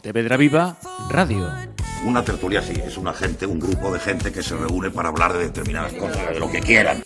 Pontevedra 0.00 0.38
Viva 0.38 0.78
Radio. 1.10 1.46
Una 2.06 2.24
tertulia 2.24 2.62
sí, 2.62 2.72
es 2.72 2.96
una 2.96 3.12
gente, 3.12 3.44
un 3.44 3.60
grupo 3.60 3.92
de 3.92 4.00
gente 4.00 4.32
que 4.32 4.42
se 4.42 4.56
reúne 4.56 4.90
para 4.90 5.10
hablar 5.10 5.34
de 5.34 5.40
determinadas 5.40 5.92
cosas, 5.92 6.30
de 6.30 6.40
lo 6.40 6.50
que 6.50 6.60
quieran. 6.60 7.04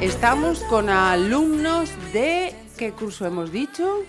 Estamos 0.00 0.58
con 0.64 0.90
alumnos 0.90 1.90
de... 2.12 2.56
¿Qué 2.76 2.92
curso 2.92 3.26
hemos 3.26 3.50
dicho? 3.50 4.04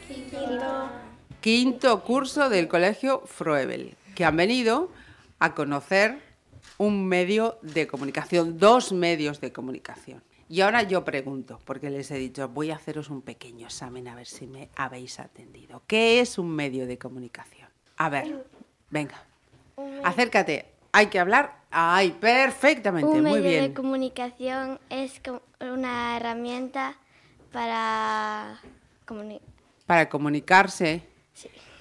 Quinto 1.42 2.04
curso 2.04 2.50
del 2.50 2.68
Colegio 2.68 3.22
Froebel, 3.26 3.96
que 4.16 4.26
han 4.26 4.36
venido 4.36 4.92
a 5.40 5.56
conocer 5.56 6.22
un 6.78 7.08
medio 7.08 7.58
de 7.62 7.88
comunicación, 7.88 8.58
dos 8.58 8.92
medios 8.92 9.40
de 9.40 9.52
comunicación. 9.54 10.22
Y 10.50 10.62
ahora 10.62 10.84
yo 10.84 11.06
pregunto, 11.06 11.60
porque 11.64 11.90
les 11.90 12.10
he 12.12 12.16
dicho, 12.16 12.50
voy 12.50 12.72
a 12.72 12.76
haceros 12.76 13.10
un 13.10 13.22
pequeño 13.22 13.68
examen 13.68 14.08
a 14.08 14.16
ver 14.16 14.26
si 14.26 14.48
me 14.48 14.70
habéis 14.76 15.20
atendido. 15.20 15.84
¿Qué 15.88 16.20
es 16.20 16.38
un 16.38 16.50
medio 16.50 16.88
de 16.88 16.98
comunicación? 16.98 17.70
A 17.98 18.10
ver, 18.10 18.46
venga, 18.90 19.24
acércate. 20.04 20.74
Hay 20.92 21.08
que 21.08 21.20
hablar. 21.20 21.60
Ay, 21.70 22.12
perfectamente, 22.12 23.08
Un 23.12 23.22
muy 23.22 23.34
medio 23.42 23.50
bien. 23.50 23.64
de 23.66 23.74
comunicación 23.74 24.80
es 24.90 25.22
una 25.62 26.18
herramienta 26.18 26.98
para 27.52 28.60
Para 29.90 30.08
comunicarse. 30.08 31.02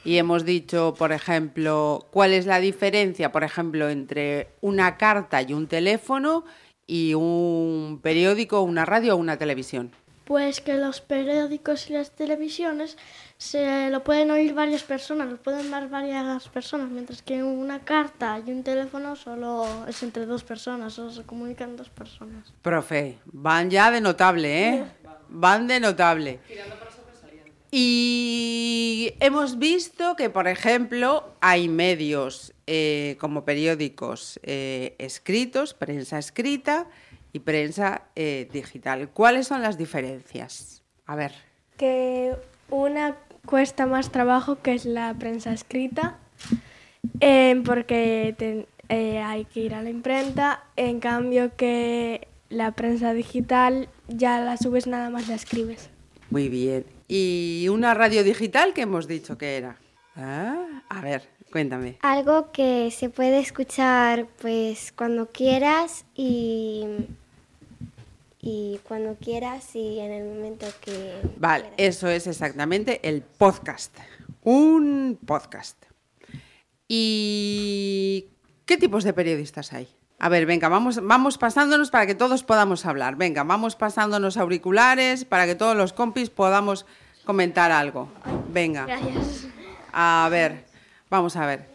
Y 0.03 0.17
hemos 0.17 0.47
dicho, 0.47 0.95
por 0.97 1.13
ejemplo, 1.13 2.07
cuál 2.11 2.33
es 2.33 2.47
la 2.47 2.59
diferencia, 2.59 3.33
por 3.33 3.45
ejemplo, 3.45 3.91
entre 3.91 4.49
una 4.63 4.97
carta 4.97 5.43
y 5.43 5.53
un 5.53 5.67
teléfono 5.67 6.47
y 6.87 7.13
un 7.13 8.01
periódico, 8.03 8.63
una 8.63 8.87
radio 8.87 9.13
o 9.13 9.19
una 9.19 9.37
televisión. 9.37 9.91
Pues 10.25 10.63
que 10.63 10.77
los 10.77 11.03
periódicos 11.03 11.91
y 11.91 11.93
las 11.93 12.13
televisiones 12.13 12.97
se 13.37 13.91
lo 13.91 14.03
pueden 14.05 14.31
oír 14.31 14.55
varias 14.55 14.85
personas, 14.85 15.29
lo 15.29 15.37
pueden 15.37 15.71
dar 15.71 15.91
varias 15.91 16.49
personas, 16.49 16.89
mientras 16.89 17.21
que 17.21 17.43
una 17.43 17.81
carta 17.81 18.41
y 18.47 18.51
un 18.51 18.63
teléfono 18.63 19.17
solo 19.17 19.67
es 19.87 20.03
entre 20.03 20.25
dos 20.25 20.45
personas, 20.45 20.95
solo 20.95 21.11
se 21.11 21.25
comunican 21.25 21.77
dos 21.77 21.91
personas. 21.91 22.55
Profe, 22.63 23.19
van 23.27 23.69
ya 23.69 23.91
de 23.91 24.01
notable, 24.01 24.69
¿eh? 24.69 24.85
Van 25.29 25.67
de 25.67 25.79
notable. 25.79 26.41
Y 27.71 29.13
hemos 29.21 29.59
visto 29.59 30.17
que, 30.17 30.31
por 30.31 30.49
ejemplo, 30.49 31.35
hay 31.41 31.69
medios 31.69 32.55
eh, 32.67 33.17
como 33.21 33.45
periódicos 33.45 34.41
eh, 34.43 34.95
escritos, 34.99 35.75
prensa 35.75 36.19
escrita 36.19 36.87
y 37.33 37.41
prensa 37.41 38.05
eh, 38.17 38.49
digital. 38.51 39.11
¿Cuáles 39.11 39.49
son 39.49 39.61
las 39.61 39.77
diferencias? 39.77 40.83
A 41.05 41.15
ver, 41.15 41.33
que 41.77 42.35
una 42.71 43.17
cuesta 43.45 43.87
más 43.87 44.11
trabajo 44.11 44.63
que 44.63 44.73
es 44.73 44.87
la 44.87 45.15
prensa 45.15 45.53
escrita, 45.53 46.19
porque 47.65 48.67
hay 48.89 49.45
que 49.45 49.61
ir 49.61 49.75
a 49.75 49.83
la 49.83 49.91
imprenta, 49.91 50.65
en 50.77 51.01
cambio 51.01 51.55
que 51.55 52.29
la 52.49 52.73
prensa 52.73 53.13
digital 53.13 53.91
ya 54.09 54.41
la 54.41 54.57
subes 54.57 54.87
nada 54.87 55.11
más 55.11 55.29
la 55.29 55.35
escribes. 55.35 55.91
Muy 56.31 56.49
bien. 56.49 56.85
¿Y 57.09 57.67
una 57.71 57.95
radio 57.95 58.23
digital 58.25 58.75
que 58.75 58.83
hemos 58.83 59.07
dicho 59.09 59.39
que 59.39 59.57
era? 59.57 59.79
Ah, 60.17 60.83
a 60.89 61.01
ver, 61.01 61.23
cuéntame. 61.51 61.97
algo 62.03 62.51
que 62.53 62.91
se 62.91 63.09
puede 63.09 63.39
escuchar 63.39 64.27
pues 64.41 64.93
cuando 64.93 65.31
quieras 65.31 66.05
y 66.15 66.85
y 68.41 68.79
cuando 68.87 69.17
quieras 69.17 69.75
y 69.75 69.99
en 70.01 70.13
el 70.13 70.25
momento 70.35 70.67
que 70.81 71.15
Vale, 71.39 71.65
quieras. 71.75 71.77
eso 71.97 72.09
es 72.09 72.27
exactamente 72.27 73.01
el 73.09 73.23
podcast. 73.23 73.95
Un 74.43 75.19
podcast. 75.27 75.77
¿Y 76.89 78.27
qué 78.65 78.77
tipos 78.77 79.05
de 79.05 79.13
periodistas 79.13 79.73
hay? 79.73 79.89
A 80.21 80.29
ver, 80.29 80.47
venga, 80.47 80.69
vamos, 80.69 81.01
vamos 81.03 81.39
pasándonos 81.39 81.91
para 81.91 82.07
que 82.07 82.15
todos 82.15 82.43
podamos 82.43 82.85
hablar. 82.87 83.17
Venga, 83.17 83.45
vamos 83.45 83.77
pasándonos 83.77 84.37
auriculares 84.37 85.25
para 85.25 85.47
que 85.47 85.55
todos 85.55 85.77
los 85.77 85.93
compis 85.93 86.29
podamos 86.29 86.87
comentar 87.25 87.71
algo. 87.71 88.09
Venga. 88.51 88.85
Gracias. 88.87 89.47
A 89.93 90.27
ver, 90.31 90.65
vamos 91.09 91.37
a 91.37 91.47
ver. 91.47 91.69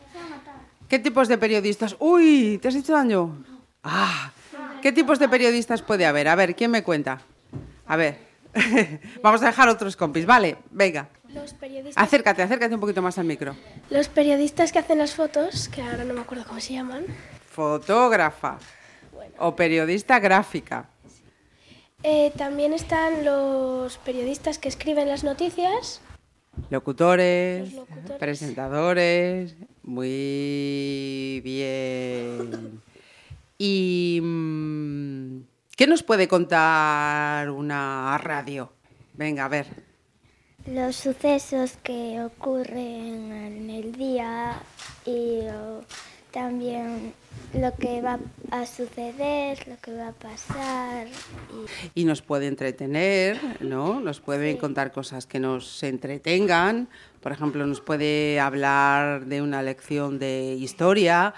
¿Qué 0.89 0.99
tipos 0.99 1.27
de 1.29 1.37
periodistas? 1.37 1.95
Uy, 1.99 2.59
¿te 2.61 2.67
has 2.67 2.75
hecho 2.75 2.93
daño? 2.93 3.43
Ah, 3.81 4.31
¿qué 4.81 4.91
tipos 4.91 5.19
de 5.19 5.29
periodistas 5.29 5.81
puede 5.81 6.05
haber? 6.05 6.27
A 6.27 6.35
ver, 6.35 6.55
¿quién 6.55 6.69
me 6.69 6.83
cuenta? 6.83 7.21
A 7.87 7.95
ver, 7.95 8.19
vamos 9.23 9.41
a 9.41 9.47
dejar 9.47 9.69
otros 9.69 9.95
compis, 9.95 10.25
vale, 10.25 10.57
venga. 10.69 11.07
Los 11.29 11.53
periodistas, 11.53 12.01
Acércate, 12.03 12.43
acércate 12.43 12.75
un 12.75 12.79
poquito 12.81 13.01
más 13.01 13.17
al 13.17 13.25
micro. 13.25 13.55
los 13.89 14.07
periodistas 14.07 14.71
que 14.71 14.79
hacen 14.79 14.99
las 14.99 15.15
fotos, 15.15 15.67
que 15.69 15.81
ahora 15.81 16.03
no 16.03 16.13
me 16.13 16.21
acuerdo 16.21 16.45
cómo 16.45 16.59
se 16.59 16.73
llaman, 16.73 17.05
Fotógrafa 17.53 18.57
o 19.37 19.55
periodista 19.55 20.19
gráfica. 20.19 20.89
eh, 22.03 22.31
también 22.37 22.73
están 22.73 23.23
los 23.23 23.97
periodistas 23.99 24.57
que 24.57 24.67
escriben 24.69 25.07
las 25.07 25.23
noticias, 25.23 26.01
Locutores, 26.69 27.73
presentadores, 28.19 29.55
muy 29.81 31.41
bien. 31.43 32.81
¿Y 33.57 34.19
mm, 34.21 35.41
qué 35.75 35.87
nos 35.87 36.03
puede 36.03 36.27
contar 36.27 37.49
una 37.49 38.17
radio? 38.19 38.71
Venga, 39.13 39.45
a 39.45 39.49
ver. 39.49 39.67
los 40.67 40.95
sucesos 40.95 41.77
que 41.83 42.21
ocurren 42.23 43.31
en 43.31 43.69
el 43.69 43.91
día 43.93 44.61
y 45.05 45.39
también 46.33 47.13
lo 47.53 47.73
que 47.75 48.01
va 48.01 48.19
a 48.49 48.65
suceder, 48.65 49.67
lo 49.67 49.77
que 49.77 49.95
va 49.95 50.07
a 50.07 50.11
pasar 50.11 51.07
y 51.93 52.01
Y 52.01 52.05
nos 52.05 52.23
puede 52.23 52.47
entretener, 52.47 53.39
¿no? 53.61 54.01
Nos 54.01 54.19
puede 54.19 54.57
contar 54.57 54.91
cosas 54.91 55.27
que 55.27 55.39
nos 55.39 55.83
entretengan. 55.83 56.89
Por 57.21 57.31
ejemplo, 57.31 57.65
nos 57.67 57.81
puede 57.81 58.39
hablar 58.39 59.27
de 59.27 59.41
una 59.43 59.61
lección 59.61 60.17
de 60.17 60.55
historia 60.59 61.35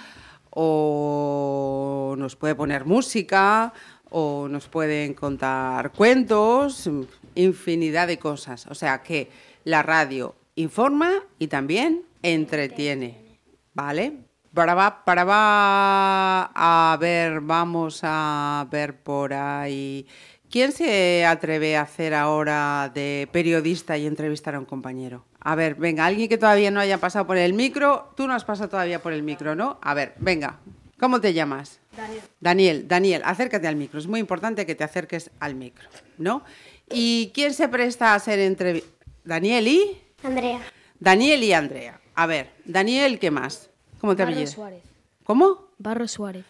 o 0.50 2.16
nos 2.18 2.38
puede 2.38 2.56
poner 2.56 2.86
música 2.86 3.74
o 4.10 4.48
nos 4.48 4.70
pueden 4.70 5.14
contar 5.14 5.92
cuentos, 5.92 6.90
infinidad 7.36 8.08
de 8.08 8.18
cosas. 8.18 8.66
O 8.68 8.76
sea 8.76 9.04
que 9.04 9.30
la 9.66 9.84
radio 9.84 10.36
informa 10.56 11.12
y 11.38 11.48
también 11.48 12.04
entretiene, 12.24 13.40
¿vale? 13.74 14.26
Para 14.56 14.74
va, 14.74 15.04
para 15.04 15.26
va 15.26 16.50
a 16.56 16.98
ver, 16.98 17.42
vamos 17.42 18.00
a 18.04 18.66
ver 18.72 18.96
por 18.96 19.34
ahí. 19.34 20.08
¿Quién 20.50 20.72
se 20.72 21.26
atreve 21.26 21.76
a 21.76 21.82
hacer 21.82 22.14
ahora 22.14 22.90
de 22.96 23.28
periodista 23.34 23.98
y 23.98 24.06
entrevistar 24.06 24.56
a 24.56 24.60
un 24.60 24.64
compañero? 24.64 25.26
A 25.42 25.56
ver, 25.56 25.76
venga, 25.76 26.06
alguien 26.06 26.30
que 26.30 26.38
todavía 26.38 26.72
no 26.72 26.80
haya 26.80 27.00
pasado 27.00 27.28
por 27.28 27.36
el 27.36 27.54
micro. 27.54 28.14
Tú 28.16 28.28
no 28.28 28.34
has 28.34 28.46
pasado 28.46 28.70
todavía 28.70 29.04
por 29.04 29.12
el 29.12 29.24
micro, 29.24 29.56
¿no? 29.56 29.78
A 29.82 29.94
ver, 29.94 30.14
venga. 30.20 30.60
¿Cómo 30.98 31.20
te 31.20 31.34
llamas? 31.34 31.82
Daniel. 31.98 32.22
Daniel, 32.40 32.88
Daniel, 32.88 33.22
acércate 33.26 33.68
al 33.68 33.76
micro. 33.76 34.00
Es 34.00 34.08
muy 34.08 34.22
importante 34.22 34.66
que 34.66 34.76
te 34.76 34.86
acerques 34.86 35.32
al 35.42 35.56
micro, 35.56 35.90
¿no? 36.18 36.46
¿Y 36.90 37.30
quién 37.34 37.54
se 37.54 37.68
presta 37.68 38.16
a 38.16 38.20
ser 38.20 38.40
entrevistado? 38.40 38.96
Daniel 39.26 39.68
y... 39.68 40.02
Andrea. 40.24 40.62
Daniel 40.98 41.44
y 41.44 41.52
Andrea. 41.52 42.00
A 42.14 42.26
ver, 42.26 42.52
Daniel, 42.64 43.20
¿qué 43.20 43.32
más? 43.32 43.70
¿Cómo 44.00 44.16
te 44.16 44.24
Barros 44.24 44.34
apellidas? 44.34 44.54
Suárez. 44.54 44.84
¿Cómo? 45.24 45.68
Barro 45.78 46.08
Suárez. 46.08 46.46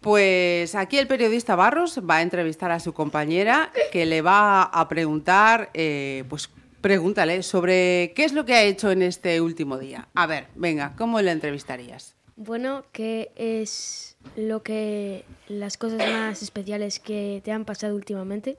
Pues 0.00 0.74
aquí 0.74 0.96
el 0.98 1.06
periodista 1.06 1.56
Barros 1.56 2.00
va 2.08 2.16
a 2.16 2.22
entrevistar 2.22 2.70
a 2.70 2.80
su 2.80 2.94
compañera 2.94 3.70
que 3.92 4.06
le 4.06 4.22
va 4.22 4.62
a 4.62 4.88
preguntar, 4.88 5.68
eh, 5.74 6.24
pues 6.28 6.48
pregúntale 6.80 7.42
sobre 7.42 8.12
qué 8.14 8.24
es 8.24 8.32
lo 8.32 8.46
que 8.46 8.54
ha 8.54 8.62
hecho 8.62 8.90
en 8.90 9.02
este 9.02 9.40
último 9.42 9.76
día. 9.76 10.08
A 10.14 10.26
ver, 10.26 10.46
venga, 10.54 10.94
¿cómo 10.96 11.20
le 11.20 11.30
entrevistarías? 11.30 12.14
Bueno, 12.36 12.84
¿qué 12.92 13.32
es 13.36 14.16
lo 14.36 14.62
que 14.62 15.26
las 15.48 15.76
cosas 15.76 15.98
más 16.10 16.42
especiales 16.42 16.98
que 16.98 17.42
te 17.44 17.52
han 17.52 17.66
pasado 17.66 17.94
últimamente? 17.94 18.56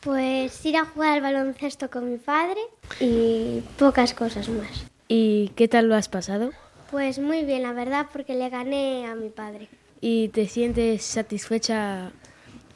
Pues 0.00 0.64
ir 0.66 0.76
a 0.76 0.84
jugar 0.84 1.14
al 1.14 1.20
baloncesto 1.20 1.88
con 1.88 2.10
mi 2.10 2.18
padre 2.18 2.60
y 2.98 3.62
pocas 3.78 4.14
cosas 4.14 4.48
más. 4.48 4.86
¿Y 5.06 5.50
qué 5.54 5.68
tal 5.68 5.88
lo 5.88 5.94
has 5.94 6.08
pasado? 6.08 6.50
Pues 6.92 7.18
muy 7.18 7.42
bien, 7.46 7.62
la 7.62 7.72
verdad, 7.72 8.08
porque 8.12 8.34
le 8.34 8.50
gané 8.50 9.06
a 9.06 9.14
mi 9.14 9.30
padre. 9.30 9.66
¿Y 10.02 10.28
te 10.28 10.46
sientes 10.46 11.02
satisfecha 11.02 12.12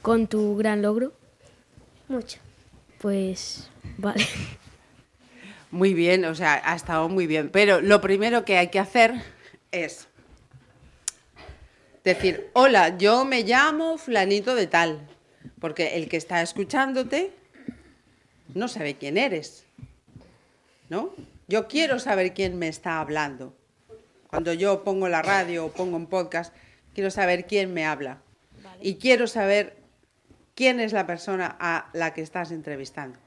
con 0.01 0.27
tu 0.27 0.57
gran 0.57 0.81
logro? 0.81 1.13
Mucho. 2.09 2.39
Pues 2.99 3.69
vale. 3.99 4.25
Muy 5.71 5.93
bien, 5.93 6.25
o 6.25 6.35
sea, 6.35 6.63
ha 6.65 6.75
estado 6.75 7.11
muy 7.11 7.27
bien. 7.27 7.51
Pero 7.51 7.83
lo 7.83 8.01
primero 8.01 8.47
que 8.47 8.57
hay 8.57 8.69
que 8.69 8.79
hacer 8.79 9.13
es 9.71 10.09
decir, 12.03 12.49
hola, 12.55 12.97
yo 12.97 13.27
me 13.27 13.43
llamo 13.43 13.99
flanito 13.99 14.55
de 14.55 14.67
tal. 14.67 15.07
Porque 15.61 15.97
el 15.97 16.09
que 16.09 16.17
está 16.17 16.41
escuchándote 16.41 17.33
no 18.55 18.69
sabe 18.69 18.95
quién 18.95 19.19
eres. 19.19 19.67
¿No? 20.89 21.13
Yo 21.49 21.69
quiero 21.69 21.99
saber 21.99 22.33
quién 22.33 22.59
me 22.59 22.69
está 22.69 22.99
hablando. 22.99 23.55
Cuando 24.37 24.53
yo 24.53 24.85
pongo 24.85 25.09
la 25.09 25.23
radio 25.23 25.65
o 25.65 25.73
pongo 25.73 25.97
un 25.97 26.09
podcast, 26.09 26.55
quiero 26.93 27.11
saber 27.11 27.47
quién 27.47 27.73
me 27.73 27.87
habla. 27.87 28.21
Y 28.83 28.97
quiero 28.97 29.29
saber 29.29 29.79
quién 30.55 30.79
es 30.79 30.93
la 30.93 31.07
persona 31.07 31.57
a 31.59 31.89
la 31.95 32.13
que 32.13 32.21
estás 32.21 32.51
entrevistando. 32.51 33.19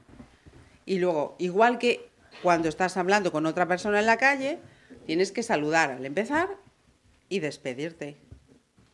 Y 0.86 1.00
luego, 1.00 1.34
igual 1.40 1.80
que 1.80 2.08
cuando 2.44 2.68
estás 2.68 2.96
hablando 2.96 3.32
con 3.32 3.44
otra 3.46 3.66
persona 3.66 3.98
en 3.98 4.06
la 4.06 4.18
calle, 4.18 4.60
tienes 5.04 5.32
que 5.32 5.42
saludar 5.42 5.90
al 5.90 6.06
empezar 6.06 6.48
y 7.28 7.40
despedirte 7.40 8.16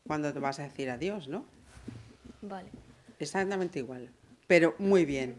cuando 0.07 0.33
te 0.33 0.39
vas 0.39 0.59
a 0.59 0.63
decir 0.63 0.89
adiós, 0.89 1.29
¿no? 1.29 1.45
Vale. 2.41 2.71
Exactamente 3.19 3.81
igual. 3.81 4.09
Pero 4.47 4.75
muy 4.79 5.05
bien. 5.05 5.37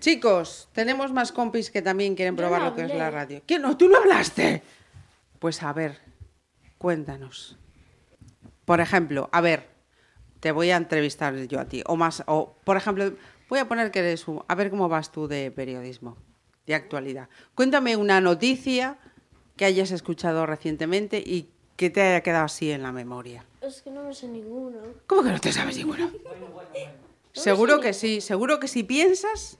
Chicos, 0.00 0.70
tenemos 0.72 1.12
más 1.12 1.32
compis 1.32 1.70
que 1.70 1.82
también 1.82 2.14
quieren 2.14 2.34
probar 2.34 2.62
no 2.62 2.70
lo 2.70 2.74
que 2.74 2.82
es 2.84 2.94
la 2.94 3.10
radio. 3.10 3.42
¿Quién 3.44 3.60
no? 3.60 3.76
¿Tú 3.76 3.90
no 3.90 3.98
hablaste? 3.98 4.62
Pues 5.38 5.62
a 5.62 5.72
ver, 5.72 6.00
cuéntanos. 6.78 7.58
Por 8.64 8.80
ejemplo, 8.80 9.28
a 9.32 9.40
ver, 9.40 9.68
te 10.40 10.52
voy 10.52 10.70
a 10.70 10.76
entrevistar 10.76 11.34
yo 11.46 11.60
a 11.60 11.66
ti. 11.66 11.82
O 11.86 11.96
más, 11.96 12.22
o 12.26 12.56
por 12.64 12.76
ejemplo, 12.76 13.12
voy 13.48 13.58
a 13.58 13.68
poner 13.68 13.90
que 13.90 14.00
eres 14.00 14.26
un. 14.28 14.42
A 14.48 14.54
ver 14.54 14.70
cómo 14.70 14.88
vas 14.88 15.12
tú 15.12 15.28
de 15.28 15.50
periodismo, 15.50 16.16
de 16.66 16.74
actualidad. 16.74 17.28
Cuéntame 17.54 17.96
una 17.96 18.20
noticia 18.20 18.98
que 19.56 19.64
hayas 19.64 19.90
escuchado 19.90 20.46
recientemente 20.46 21.18
y 21.18 21.50
que 21.76 21.90
te 21.90 22.02
haya 22.02 22.22
quedado 22.22 22.44
así 22.44 22.70
en 22.70 22.82
la 22.82 22.92
memoria. 22.92 23.44
Es 23.60 23.82
que 23.82 23.90
no 23.90 24.04
me 24.04 24.14
sé 24.14 24.28
ninguno. 24.28 24.78
¿Cómo 25.06 25.22
que 25.22 25.30
no 25.30 25.40
te 25.40 25.52
sabes 25.52 25.76
ninguno? 25.76 26.10
Seguro 27.32 27.80
que 27.80 27.92
sí, 27.92 28.22
seguro 28.22 28.58
que 28.60 28.66
si 28.66 28.82
piensas 28.82 29.58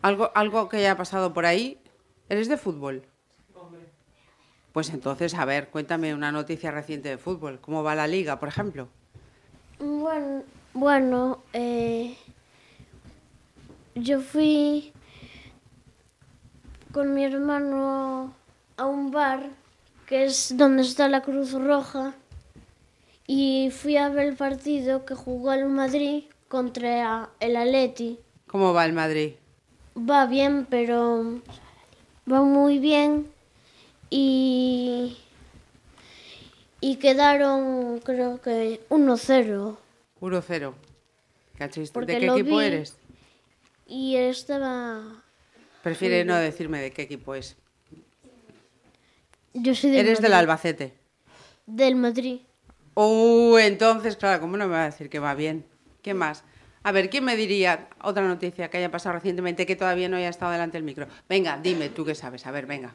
algo, 0.00 0.30
algo 0.34 0.70
que 0.70 0.78
haya 0.78 0.96
pasado 0.96 1.34
por 1.34 1.44
ahí, 1.44 1.78
¿eres 2.30 2.48
de 2.48 2.56
fútbol? 2.56 3.04
Pues 4.74 4.90
entonces, 4.90 5.34
a 5.34 5.44
ver, 5.44 5.68
cuéntame 5.68 6.12
una 6.14 6.32
noticia 6.32 6.72
reciente 6.72 7.08
de 7.08 7.16
fútbol. 7.16 7.60
¿Cómo 7.60 7.84
va 7.84 7.94
la 7.94 8.08
liga, 8.08 8.40
por 8.40 8.48
ejemplo? 8.48 8.88
Bueno, 9.78 10.42
bueno 10.72 11.44
eh, 11.52 12.16
yo 13.94 14.20
fui 14.20 14.92
con 16.90 17.14
mi 17.14 17.24
hermano 17.24 18.34
a 18.76 18.86
un 18.86 19.12
bar 19.12 19.48
que 20.08 20.24
es 20.24 20.56
donde 20.56 20.82
está 20.82 21.08
la 21.08 21.22
Cruz 21.22 21.52
Roja 21.52 22.12
y 23.28 23.70
fui 23.70 23.96
a 23.96 24.08
ver 24.08 24.26
el 24.26 24.34
partido 24.34 25.04
que 25.04 25.14
jugó 25.14 25.52
el 25.52 25.66
Madrid 25.66 26.24
contra 26.48 27.30
el 27.38 27.56
Atleti. 27.56 28.18
¿Cómo 28.48 28.72
va 28.72 28.84
el 28.86 28.92
Madrid? 28.92 29.34
Va 29.96 30.26
bien, 30.26 30.66
pero 30.68 31.40
va 32.26 32.42
muy 32.42 32.80
bien 32.80 33.32
y 34.16 35.16
y 36.80 36.96
quedaron 36.96 37.98
creo 38.00 38.40
que 38.40 38.80
1-0 38.88 39.76
1-0. 40.20 40.74
Cachis, 41.58 41.90
Porque 41.90 42.12
¿De 42.14 42.20
qué 42.20 42.26
equipo 42.26 42.58
vi. 42.58 42.64
eres? 42.64 42.96
y 43.86 44.16
estaba 44.16 45.02
Prefiere 45.82 46.24
no 46.24 46.36
decirme 46.36 46.80
de 46.80 46.92
qué 46.92 47.02
equipo 47.02 47.34
es. 47.34 47.56
yo 49.52 49.74
soy 49.74 49.90
del 49.90 50.06
Eres 50.06 50.20
del. 50.22 50.32
Albacete. 50.32 50.94
del 51.66 51.96
Madrid. 51.96 52.40
Uh, 52.94 53.58
entonces, 53.58 54.16
claro, 54.16 54.40
¿cómo 54.40 54.56
no 54.56 54.66
me 54.68 54.74
va 54.74 54.82
a 54.82 54.90
decir 54.90 55.10
que 55.10 55.18
va 55.18 55.34
bien? 55.34 55.64
¿Qué 56.02 56.14
más? 56.14 56.44
A 56.84 56.92
ver, 56.92 57.10
¿quién 57.10 57.24
me 57.24 57.34
diría 57.36 57.88
otra 58.02 58.26
noticia 58.28 58.70
que 58.70 58.76
haya 58.78 58.90
pasado 58.90 59.14
recientemente 59.16 59.66
que 59.66 59.74
todavía 59.74 60.08
no 60.08 60.16
haya 60.16 60.28
estado 60.28 60.52
delante 60.52 60.76
del 60.76 60.84
micro? 60.84 61.08
Venga, 61.28 61.58
dime, 61.60 61.88
tú 61.88 62.04
qué 62.04 62.14
sabes. 62.14 62.46
A 62.46 62.50
ver, 62.52 62.66
venga. 62.66 62.94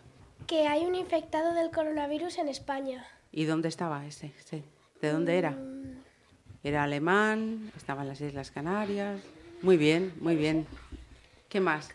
Que 0.49 0.67
hay 0.67 0.83
un 0.83 0.95
infectado 0.95 1.53
del 1.53 1.69
coronavirus 1.69 2.39
en 2.39 2.49
España. 2.49 3.05
¿Y 3.31 3.45
dónde 3.45 3.67
estaba 3.67 4.03
ese? 4.07 4.33
Sí. 4.45 4.63
¿De 4.99 5.11
dónde 5.11 5.37
era? 5.37 5.51
Mm. 5.51 6.01
Era 6.63 6.85
alemán, 6.85 7.71
estaba 7.77 8.01
en 8.01 8.07
las 8.07 8.19
Islas 8.19 8.49
Canarias. 8.49 9.21
Muy 9.61 9.77
bien, 9.77 10.11
muy 10.19 10.35
bien. 10.35 10.65
¿Qué 11.49 11.59
más? 11.59 11.89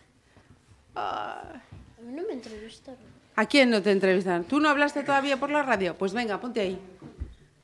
A 0.95 1.61
mí 2.01 2.13
no 2.13 2.23
me 2.29 2.35
entrevistaron. 2.35 3.01
¿A 3.35 3.45
quién 3.47 3.71
no 3.71 3.83
te 3.83 3.91
entrevistaron? 3.91 4.45
¿Tú 4.45 4.61
no 4.61 4.69
hablaste 4.69 5.03
todavía 5.03 5.37
por 5.37 5.51
la 5.51 5.65
radio? 5.65 5.97
Pues 5.99 6.13
venga, 6.13 6.41
ponte 6.41 6.61
ahí. 6.61 6.79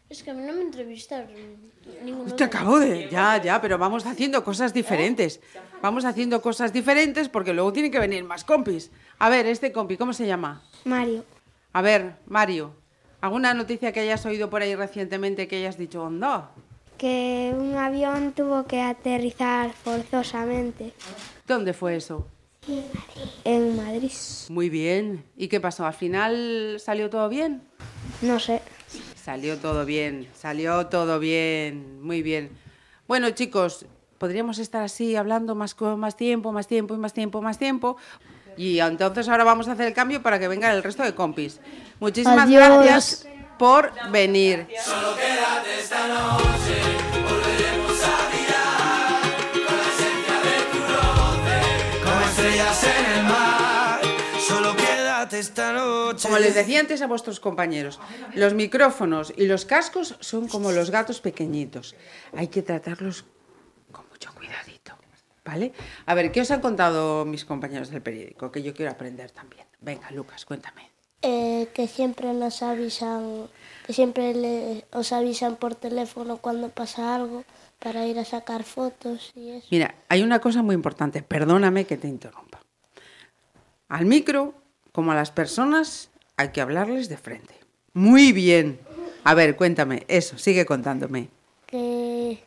Es 0.08 0.24
que 0.24 0.32
a 0.32 0.34
mí 0.34 0.42
no 0.42 0.52
me 0.52 0.62
entrevistaron. 0.62 1.30
Ninguno 2.02 2.34
Te 2.34 2.42
acabo 2.42 2.80
de... 2.80 3.08
Ya, 3.08 3.40
ya, 3.40 3.60
pero 3.60 3.78
vamos 3.78 4.06
haciendo 4.06 4.42
cosas 4.42 4.74
diferentes. 4.74 5.40
Vamos 5.80 6.04
haciendo 6.04 6.42
cosas 6.42 6.72
diferentes 6.72 7.28
porque 7.28 7.54
luego 7.54 7.72
tienen 7.72 7.92
que 7.92 8.00
venir 8.00 8.24
más 8.24 8.42
compis. 8.42 8.90
A 9.20 9.28
ver, 9.28 9.46
este 9.46 9.70
compi, 9.70 9.96
¿cómo 9.96 10.12
se 10.12 10.26
llama? 10.26 10.64
Mario. 10.84 11.24
A 11.72 11.82
ver, 11.82 12.14
Mario, 12.26 12.72
¿alguna 13.20 13.54
noticia 13.54 13.92
que 13.92 14.00
hayas 14.00 14.24
oído 14.26 14.50
por 14.50 14.62
ahí 14.62 14.74
recientemente 14.74 15.46
que 15.48 15.56
hayas 15.56 15.78
dicho, 15.78 16.02
onda? 16.02 16.50
Que 16.98 17.54
un 17.56 17.76
avión 17.76 18.32
tuvo 18.32 18.66
que 18.66 18.82
aterrizar 18.82 19.72
forzosamente 19.72 20.92
¿Dónde 21.46 21.72
fue 21.72 21.96
eso? 21.96 22.26
en 23.44 23.76
Madrid. 23.76 24.12
Muy 24.50 24.68
bien. 24.68 25.24
¿Y 25.36 25.48
qué 25.48 25.60
pasó? 25.60 25.86
¿Al 25.86 25.94
final 25.94 26.76
salió 26.78 27.08
todo 27.08 27.28
bien? 27.28 27.62
No 28.22 28.38
sé. 28.38 28.60
Salió 29.16 29.58
todo 29.58 29.84
bien, 29.84 30.28
salió 30.34 30.86
todo 30.88 31.18
bien, 31.18 32.02
muy 32.02 32.22
bien. 32.22 32.50
Bueno, 33.08 33.30
chicos, 33.30 33.86
podríamos 34.18 34.58
estar 34.58 34.82
así 34.82 35.16
hablando 35.16 35.54
más, 35.54 35.74
más 35.80 36.16
tiempo, 36.16 36.52
más 36.52 36.66
tiempo 36.66 36.94
y 36.94 36.98
más 36.98 37.12
tiempo, 37.12 37.40
más 37.40 37.58
tiempo. 37.58 37.96
Y 38.56 38.80
entonces 38.80 39.28
ahora 39.28 39.44
vamos 39.44 39.68
a 39.68 39.72
hacer 39.72 39.86
el 39.86 39.94
cambio 39.94 40.22
para 40.22 40.38
que 40.38 40.48
venga 40.48 40.72
el 40.72 40.82
resto 40.82 41.02
de 41.02 41.14
compis. 41.14 41.60
Muchísimas 41.98 42.46
Adiós. 42.46 42.68
gracias 42.68 43.26
por 43.58 43.92
venir. 44.10 44.66
Como 52.04 52.20
estrellas 52.20 52.84
en 52.84 53.18
el 53.18 53.24
mar, 53.24 54.00
solo 54.46 54.76
quédate 54.76 55.38
esta 55.38 55.72
noche. 55.72 56.22
Como 56.22 56.38
les 56.38 56.54
decía 56.54 56.80
antes 56.80 57.02
a 57.02 57.06
vuestros 57.06 57.38
compañeros, 57.40 58.00
los 58.34 58.54
micrófonos 58.54 59.32
y 59.36 59.46
los 59.46 59.64
cascos 59.64 60.16
son 60.20 60.48
como 60.48 60.72
los 60.72 60.90
gatos 60.90 61.20
pequeñitos. 61.20 61.94
Hay 62.36 62.48
que 62.48 62.62
tratarlos 62.62 63.24
con 63.92 64.08
mucho 64.08 64.32
cuidadito, 64.34 64.69
¿vale? 65.50 65.72
A 66.06 66.14
ver, 66.14 66.30
¿qué 66.30 66.40
os 66.42 66.50
han 66.52 66.60
contado 66.60 67.24
mis 67.24 67.44
compañeros 67.44 67.90
del 67.90 68.02
periódico? 68.02 68.52
Que 68.52 68.62
yo 68.62 68.72
quiero 68.72 68.92
aprender 68.92 69.32
también. 69.32 69.66
Venga, 69.80 70.08
Lucas, 70.12 70.44
cuéntame. 70.44 70.88
Eh, 71.22 71.68
que 71.74 71.88
siempre 71.88 72.32
nos 72.32 72.62
avisan, 72.62 73.48
que 73.84 73.92
siempre 73.92 74.32
le- 74.32 74.84
os 74.92 75.12
avisan 75.12 75.56
por 75.56 75.74
teléfono 75.74 76.36
cuando 76.38 76.68
pasa 76.68 77.16
algo 77.16 77.44
para 77.80 78.06
ir 78.06 78.18
a 78.20 78.24
sacar 78.24 78.62
fotos 78.62 79.32
y 79.34 79.50
eso. 79.50 79.66
Mira, 79.72 79.94
hay 80.08 80.22
una 80.22 80.38
cosa 80.38 80.62
muy 80.62 80.74
importante, 80.76 81.20
perdóname 81.22 81.84
que 81.84 81.96
te 81.96 82.06
interrumpa. 82.06 82.60
Al 83.88 84.06
micro, 84.06 84.54
como 84.92 85.10
a 85.10 85.16
las 85.16 85.32
personas, 85.32 86.10
hay 86.36 86.50
que 86.50 86.60
hablarles 86.60 87.08
de 87.08 87.16
frente. 87.16 87.54
Muy 87.92 88.32
bien. 88.32 88.78
A 89.24 89.34
ver, 89.34 89.56
cuéntame, 89.56 90.04
eso, 90.06 90.38
sigue 90.38 90.64
contándome. 90.64 91.28
Que 91.66 92.38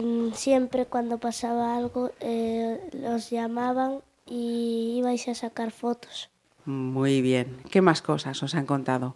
em, 0.00 0.32
siempre 0.32 0.86
cuando 0.86 1.18
pasaba 1.18 1.76
algo 1.76 2.10
eh, 2.20 2.80
los 2.92 3.30
llamaban 3.30 4.00
y 4.26 4.96
ibais 4.98 5.28
a 5.28 5.34
sacar 5.34 5.70
fotos. 5.70 6.30
Muy 6.64 7.20
bien. 7.22 7.58
¿Qué 7.70 7.80
más 7.80 8.02
cosas 8.02 8.42
os 8.42 8.54
han 8.54 8.66
contado? 8.66 9.14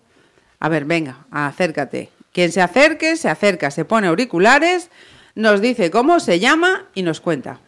A 0.60 0.68
ver, 0.68 0.84
venga, 0.84 1.26
acércate. 1.30 2.10
Quien 2.32 2.50
se 2.50 2.60
acerque, 2.60 3.16
se 3.16 3.28
acerca, 3.28 3.70
se 3.70 3.84
pone 3.84 4.08
auriculares, 4.08 4.90
nos 5.34 5.60
dice 5.60 5.90
cómo 5.90 6.20
se 6.20 6.40
llama 6.40 6.86
y 6.94 7.02
nos 7.02 7.20
cuenta. 7.20 7.60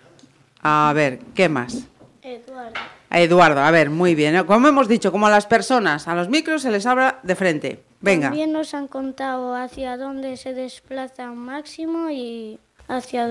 A 0.63 0.93
ver, 0.95 1.21
¿qué 1.35 1.49
más? 1.49 1.87
Eduardo. 2.23 2.81
Eduardo, 3.11 3.61
a 3.61 3.71
ver, 3.71 3.91
muy 3.91 4.15
bien. 4.15 4.45
Como 4.45 4.67
hemos 4.67 4.89
dicho, 4.89 5.13
como 5.13 5.29
a 5.29 5.31
las 5.31 5.47
personas, 5.47 6.09
a 6.09 6.15
los 6.15 6.29
micros 6.29 6.63
se 6.63 6.71
les 6.71 6.87
habla 6.87 7.21
de 7.23 7.37
frente. 7.37 7.85
Venga. 8.01 8.29
También 8.29 8.53
nos 8.53 8.75
han 8.75 8.89
contado 8.89 9.55
hacia 9.55 9.97
dónde 9.97 10.37
se 10.37 10.53
desplazan 10.53 11.37
máximo 11.37 12.11
y 12.11 12.59
hacia, 12.89 13.29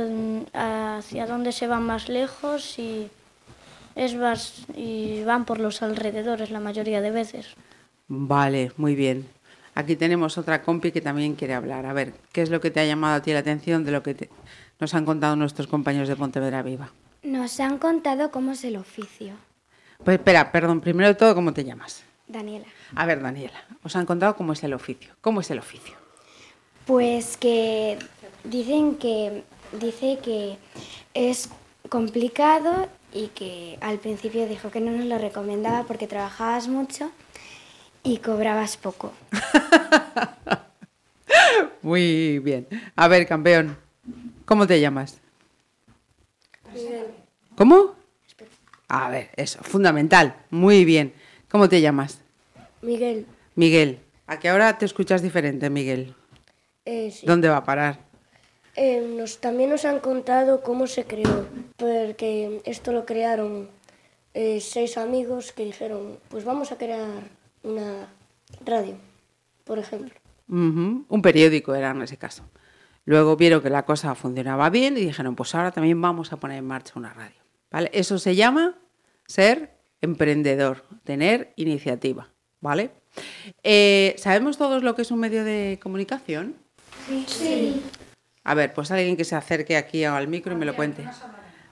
hacia 0.98 1.28
dónde 1.28 1.52
se 1.52 1.68
van 1.68 1.84
más 1.84 2.10
lejos 2.10 2.78
y, 2.80 3.10
es 3.96 4.16
más, 4.16 4.66
y 4.76 5.24
van 5.24 5.46
por 5.46 5.60
los 5.60 5.82
alrededores 5.82 6.52
la 6.52 6.60
mayoría 6.60 7.02
de 7.02 7.12
veces. 7.12 7.56
Vale, 8.08 8.72
muy 8.78 8.96
bien. 8.96 9.28
Aquí 9.74 9.96
tenemos 9.96 10.38
otra 10.38 10.62
compi 10.62 10.92
que 10.92 11.02
también 11.02 11.36
quiere 11.36 11.54
hablar. 11.54 11.86
A 11.86 11.94
ver, 11.94 12.14
¿qué 12.32 12.42
es 12.42 12.50
lo 12.50 12.62
que 12.62 12.72
te 12.72 12.80
ha 12.80 12.86
llamado 12.86 13.16
a 13.16 13.22
ti 13.22 13.34
la 13.34 13.40
atención 13.40 13.84
de 13.84 13.92
lo 13.92 14.04
que 14.04 14.14
te- 14.14 14.30
nos 14.80 14.94
han 14.94 15.06
contado 15.06 15.36
nuestros 15.36 15.68
compañeros 15.68 16.08
de 16.08 16.16
Pontevedra 16.16 16.62
Viva? 16.62 16.90
Nos 17.24 17.60
han 17.60 17.78
contado 17.78 18.32
cómo 18.32 18.52
es 18.52 18.64
el 18.64 18.78
oficio. 18.78 19.34
Pues 20.04 20.18
espera, 20.18 20.52
perdón, 20.52 20.80
primero 20.82 21.08
de 21.10 21.16
todo, 21.16 21.34
¿cómo 21.36 21.52
te 21.54 21.64
llamas? 21.66 22.04
Daniela. 22.28 22.66
A 22.96 23.06
ver, 23.06 23.22
Daniela, 23.22 23.64
os 23.84 23.96
han 23.96 24.06
contado 24.06 24.36
cómo 24.36 24.54
es 24.54 24.64
el 24.64 24.74
oficio. 24.74 25.14
¿Cómo 25.22 25.42
es 25.42 25.50
el 25.52 25.60
oficio? 25.60 25.96
Pues 26.86 27.38
que 27.38 27.98
dicen 28.44 28.96
que 28.96 29.44
dice 29.80 30.20
que 30.24 30.58
es 31.14 31.50
complicado 31.90 32.88
y 33.14 33.28
que 33.30 33.78
al 33.82 34.00
principio 34.00 34.48
dijo 34.48 34.70
que 34.70 34.82
no 34.82 34.92
nos 34.92 35.06
lo 35.06 35.18
recomendaba 35.18 35.84
porque 35.84 36.08
trabajabas 36.08 36.68
mucho 36.68 37.12
y 38.04 38.18
cobrabas 38.18 38.78
poco. 38.78 39.14
Muy 41.82 42.40
bien. 42.40 42.68
A 42.96 43.08
ver, 43.08 43.28
campeón, 43.28 43.78
¿cómo 44.46 44.68
te 44.68 44.80
llamas? 44.80 45.20
¿Cómo? 47.56 47.96
A 48.88 49.10
ver, 49.10 49.30
eso, 49.36 49.64
fundamental. 49.64 50.36
Muy 50.50 50.86
bien. 50.86 51.14
¿Cómo 51.50 51.70
te 51.70 51.82
llamas? 51.82 52.20
Miguel, 52.82 53.26
Miguel. 53.56 54.00
¿A 54.28 54.40
qué 54.40 54.50
ahora 54.50 54.78
te 54.78 54.86
escuchas 54.86 55.22
diferente, 55.22 55.70
Miguel? 55.70 56.16
Eh, 56.86 57.12
sí. 57.12 57.26
¿Dónde 57.26 57.50
va 57.50 57.58
a 57.58 57.64
parar? 57.64 58.00
Eh, 58.76 59.02
nos, 59.18 59.40
también 59.40 59.70
nos 59.70 59.86
han 59.86 60.00
contado 60.00 60.62
cómo 60.62 60.88
se 60.88 61.06
creó, 61.06 61.46
porque 61.78 62.62
esto 62.66 62.92
lo 62.92 63.06
crearon 63.06 63.70
eh, 64.34 64.60
seis 64.60 64.98
amigos 64.98 65.54
que 65.54 65.64
dijeron, 65.64 66.20
pues 66.30 66.44
vamos 66.44 66.72
a 66.72 66.78
crear 66.78 67.24
una 67.64 68.08
radio, 68.66 68.96
por 69.64 69.80
ejemplo. 69.80 70.14
Un 70.48 71.22
periódico 71.24 71.74
era 71.74 71.92
en 71.92 72.02
ese 72.02 72.18
caso. 72.18 72.44
Luego 73.06 73.38
vieron 73.38 73.62
que 73.62 73.70
la 73.70 73.86
cosa 73.86 74.14
funcionaba 74.14 74.70
bien 74.70 74.98
y 74.98 75.06
dijeron, 75.06 75.36
pues 75.36 75.56
ahora 75.56 75.72
también 75.72 76.02
vamos 76.02 76.34
a 76.34 76.38
poner 76.38 76.58
en 76.58 76.66
marcha 76.66 76.94
una 76.96 77.14
radio. 77.14 77.36
¿Vale? 77.72 77.90
Eso 77.94 78.20
se 78.20 78.36
llama 78.36 78.76
ser 79.26 79.78
emprendedor, 80.02 80.84
tener 81.04 81.54
iniciativa. 81.56 82.30
¿Vale? 82.62 82.92
Eh, 83.64 84.16
¿Sabemos 84.18 84.58
todos 84.58 84.84
lo 84.84 84.96
que 84.96 85.04
es 85.04 85.12
un 85.12 85.20
medio 85.20 85.44
de 85.44 85.80
comunicación? 85.82 86.56
Sí. 87.28 87.82
A 88.44 88.54
ver, 88.54 88.74
pues 88.74 88.92
alguien 88.92 89.18
que 89.18 89.26
se 89.26 89.36
acerque 89.36 89.78
aquí 89.78 90.04
al 90.04 90.28
micro 90.28 90.54
y 90.54 90.56
me 90.56 90.66
lo 90.66 90.76
cuente. 90.76 91.04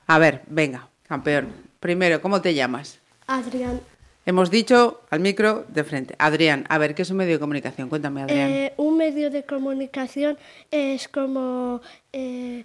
A 0.07 0.19
ver, 0.19 0.41
venga, 0.47 0.89
campeón. 1.07 1.49
Primero, 1.79 2.21
¿cómo 2.21 2.41
te 2.41 2.53
llamas? 2.53 2.99
Adrián, 3.27 3.79
Hemos 4.25 4.49
dicho 4.49 5.01
al 5.09 5.19
micro 5.19 5.65
de 5.67 5.83
frente. 5.83 6.15
Adrián, 6.17 6.65
a 6.69 6.77
ver, 6.77 6.95
¿qué 6.95 7.01
es 7.01 7.09
un 7.09 7.17
medio 7.17 7.33
de 7.33 7.39
comunicación? 7.39 7.89
Cuéntame, 7.89 8.21
Adrián. 8.21 8.49
eh, 8.49 8.73
un 8.77 8.95
medio 8.95 9.29
de 9.29 9.43
comunicación 9.43 10.37
es 10.71 11.09
como, 11.09 11.81
eh, 12.13 12.63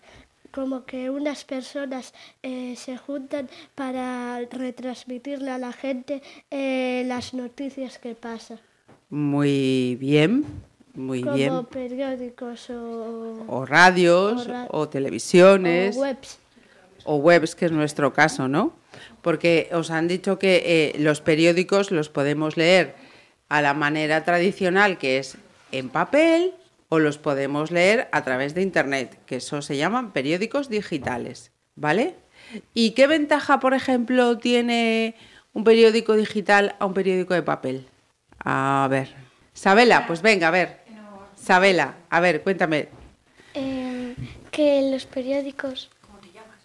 como 0.53 0.85
que 0.85 1.11
unas 1.11 1.45
personas 1.45 2.15
eh, 2.45 2.75
se 2.77 2.97
juntan 2.97 3.49
para 3.75 4.39
retransmitirle 4.53 5.51
a 5.51 5.59
la 5.59 5.73
gente 5.73 6.23
eh, 6.53 7.03
las 7.07 7.35
noticias 7.35 7.99
que 7.99 8.15
pasan, 8.15 8.61
Muy 9.11 9.97
bien, 9.97 10.45
muy 10.99 11.23
como 11.23 11.35
bien. 11.37 11.65
periódicos 11.67 12.69
o, 12.71 13.45
O 13.49 13.65
radios, 13.67 14.47
O 14.47 14.51
ra- 14.51 14.67
o 14.71 14.89
televisiones, 14.89 15.97
o 15.97 16.01
webs. 16.01 16.39
o 17.05 17.17
webs, 17.17 17.55
que 17.55 17.67
es 17.67 17.73
nuestro 17.73 18.13
caso, 18.13 18.49
¿no? 18.49 18.73
Porque 19.23 19.69
os 19.73 19.91
han 19.91 20.09
dicho 20.09 20.39
que 20.39 20.63
eh, 20.95 20.99
los 20.99 21.21
periódicos 21.21 21.91
los 21.91 22.09
podemos 22.09 22.57
leer 22.57 22.95
a 23.49 23.63
la 23.63 23.75
manera 23.75 24.25
tradicional, 24.25 24.99
que 24.99 25.19
es 25.19 25.37
en 25.73 25.89
papel, 25.89 26.53
o 26.91 26.99
los 26.99 27.19
podemos 27.19 27.71
leer 27.71 28.09
a 28.13 28.25
través 28.25 28.55
de 28.55 28.63
Internet, 28.63 29.19
que 29.27 29.37
eso 29.37 29.61
se 29.63 29.77
llaman 29.77 30.13
periódicos 30.13 30.69
digitales, 30.69 31.53
¿vale? 31.77 32.15
¿Y 32.73 32.93
qué 32.93 33.07
ventaja, 33.07 33.61
por 33.61 33.75
ejemplo, 33.75 34.39
tiene 34.39 35.15
un 35.53 35.65
periódico 35.65 36.15
digital 36.15 36.77
a 36.79 36.87
un 36.87 36.95
periódico 36.95 37.35
de 37.35 37.43
papel? 37.43 37.87
A 38.39 38.87
ver. 38.91 39.15
Sabela, 39.53 40.07
pues 40.07 40.23
venga, 40.23 40.49
a 40.49 40.53
ver. 40.53 40.78
Sabela, 41.41 41.97
a 42.11 42.21
ver, 42.21 42.43
cuéntame. 42.43 42.89
Em, 43.55 44.15
que 44.51 44.79
en 44.79 44.91
los 44.93 45.07
periódicos... 45.07 45.91
¿Cómo 46.07 46.19
te 46.19 46.29
llamas? 46.29 46.61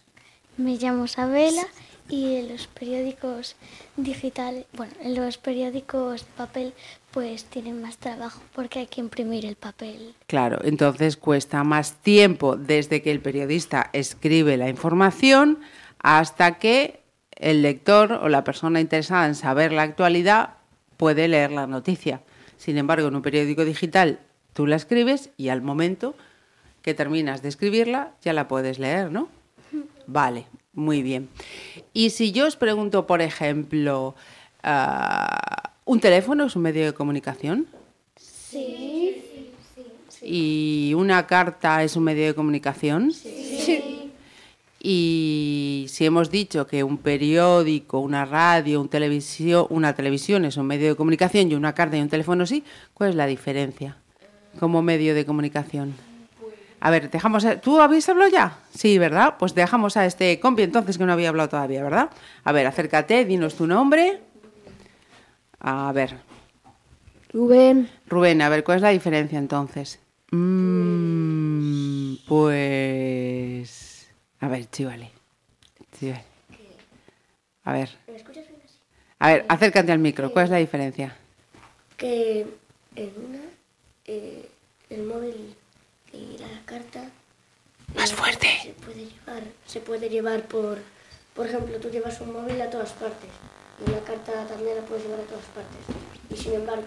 Me 0.57 0.75
llamo 0.75 1.07
Sabela 1.07 1.65
y 2.09 2.35
en 2.35 2.49
los 2.49 2.67
periódicos 2.67 3.55
digitales, 3.95 4.65
bueno, 4.73 4.93
en 5.01 5.15
los 5.15 5.37
periódicos 5.37 6.21
de 6.21 6.31
papel 6.35 6.73
pues 7.11 7.45
tienen 7.45 7.81
más 7.81 7.97
trabajo 7.97 8.41
porque 8.53 8.79
hay 8.79 8.87
que 8.87 9.01
imprimir 9.01 9.45
el 9.45 9.55
papel. 9.55 10.15
Claro, 10.27 10.59
entonces 10.63 11.15
cuesta 11.15 11.63
más 11.63 12.01
tiempo 12.01 12.57
desde 12.57 13.01
que 13.01 13.11
el 13.11 13.21
periodista 13.21 13.89
escribe 13.93 14.57
la 14.57 14.67
información 14.67 15.59
hasta 15.99 16.57
que 16.57 17.01
el 17.35 17.61
lector 17.61 18.13
o 18.13 18.29
la 18.29 18.43
persona 18.43 18.81
interesada 18.81 19.27
en 19.27 19.35
saber 19.35 19.71
la 19.71 19.83
actualidad 19.83 20.55
puede 20.97 21.27
leer 21.27 21.51
la 21.51 21.67
noticia. 21.67 22.21
Sin 22.57 22.77
embargo, 22.77 23.07
en 23.07 23.15
un 23.15 23.21
periódico 23.21 23.65
digital 23.65 24.19
tú 24.53 24.67
la 24.67 24.75
escribes 24.75 25.29
y 25.37 25.49
al 25.49 25.61
momento 25.61 26.15
que 26.81 26.93
terminas 26.93 27.41
de 27.41 27.49
escribirla 27.49 28.11
ya 28.21 28.33
la 28.33 28.47
puedes 28.47 28.79
leer, 28.79 29.11
¿no? 29.11 29.29
Vale, 30.05 30.45
muy 30.73 31.01
bien. 31.01 31.29
Y 31.93 32.11
si 32.11 32.31
yo 32.31 32.45
os 32.45 32.55
pregunto, 32.55 33.07
por 33.07 33.21
ejemplo, 33.21 34.15
ah, 34.61 35.71
¿un 35.85 35.99
teléfono 35.99 36.45
es 36.45 36.55
un 36.55 36.61
medio 36.61 36.85
de 36.85 36.93
comunicación? 36.93 37.67
¿Y 40.21 40.93
una 40.95 41.25
carta 41.25 41.83
es 41.83 41.95
un 41.95 42.03
medio 42.03 42.25
de 42.25 42.33
comunicación? 42.33 43.11
Sí. 43.11 44.11
Y 44.85 45.85
si 45.87 46.05
hemos 46.05 46.29
dicho 46.29 46.67
que 46.67 46.83
un 46.83 46.97
periódico, 46.97 47.99
una 47.99 48.25
radio, 48.25 48.81
un 48.81 48.89
televisión, 48.89 49.65
una 49.69 49.95
televisión 49.95 50.43
es 50.43 50.57
un 50.57 50.67
medio 50.67 50.89
de 50.89 50.95
comunicación 50.95 51.49
y 51.49 51.55
una 51.55 51.73
carta 51.73 51.97
y 51.97 52.01
un 52.01 52.09
teléfono 52.09 52.45
sí, 52.45 52.65
¿cuál 52.93 53.11
es 53.11 53.15
la 53.15 53.25
diferencia 53.25 53.97
como 54.59 54.81
medio 54.81 55.15
de 55.15 55.25
comunicación? 55.25 55.95
A 56.79 56.89
ver, 56.89 57.09
dejamos. 57.09 57.45
A... 57.45 57.61
¿Tú 57.61 57.79
habéis 57.79 58.07
hablado 58.09 58.29
ya? 58.29 58.57
Sí, 58.73 58.97
¿verdad? 58.97 59.35
Pues 59.39 59.55
dejamos 59.55 59.95
a 59.97 60.05
este 60.05 60.39
compi 60.39 60.63
entonces 60.63 60.97
que 60.97 61.05
no 61.05 61.13
había 61.13 61.29
hablado 61.29 61.49
todavía, 61.49 61.83
¿verdad? 61.83 62.09
A 62.43 62.51
ver, 62.51 62.67
acércate, 62.67 63.25
dinos 63.25 63.55
tu 63.55 63.67
nombre. 63.67 64.21
A 65.59 65.91
ver, 65.93 66.17
Rubén, 67.31 67.89
Rubén, 68.07 68.41
a 68.41 68.49
ver, 68.49 68.63
¿cuál 68.63 68.77
es 68.77 68.81
la 68.81 68.89
diferencia 68.89 69.39
entonces? 69.39 69.99
Mm, 70.31 72.15
pues... 72.27 74.09
A 74.41 74.47
ver, 74.49 74.69
chivale. 74.69 75.09
Chivale. 75.97 76.23
A 77.63 77.71
ver. 77.71 77.89
A 79.19 79.27
ver, 79.29 79.45
acércate 79.47 79.91
al 79.93 79.99
micro. 79.99 80.33
¿Cuál 80.33 80.45
es 80.45 80.51
la 80.51 80.57
diferencia? 80.57 81.15
que 81.97 82.45
en 82.95 83.11
una 83.29 83.39
eh, 84.05 84.49
el 84.89 85.03
móvil 85.03 85.55
y 86.11 86.37
la 86.37 86.61
carta 86.65 87.09
Más 87.95 88.11
la 88.11 88.17
fuerte. 88.17 88.47
se 88.63 88.69
puede 88.73 89.05
llevar 89.05 89.43
se 89.65 89.79
puede 89.79 90.09
llevar 90.09 90.43
por 90.47 90.77
por 91.33 91.47
ejemplo 91.47 91.77
tú 91.79 91.89
llevas 91.89 92.19
un 92.21 92.33
móvil 92.33 92.61
a 92.61 92.69
todas 92.69 92.91
partes 92.93 93.29
y 93.85 93.89
una 93.89 93.99
carta 94.01 94.45
también 94.47 94.75
la 94.77 94.81
puedes 94.83 95.03
llevar 95.05 95.21
a 95.21 95.23
todas 95.23 95.45
partes 95.45 95.79
y 96.29 96.37
sin 96.37 96.53
embargo 96.53 96.83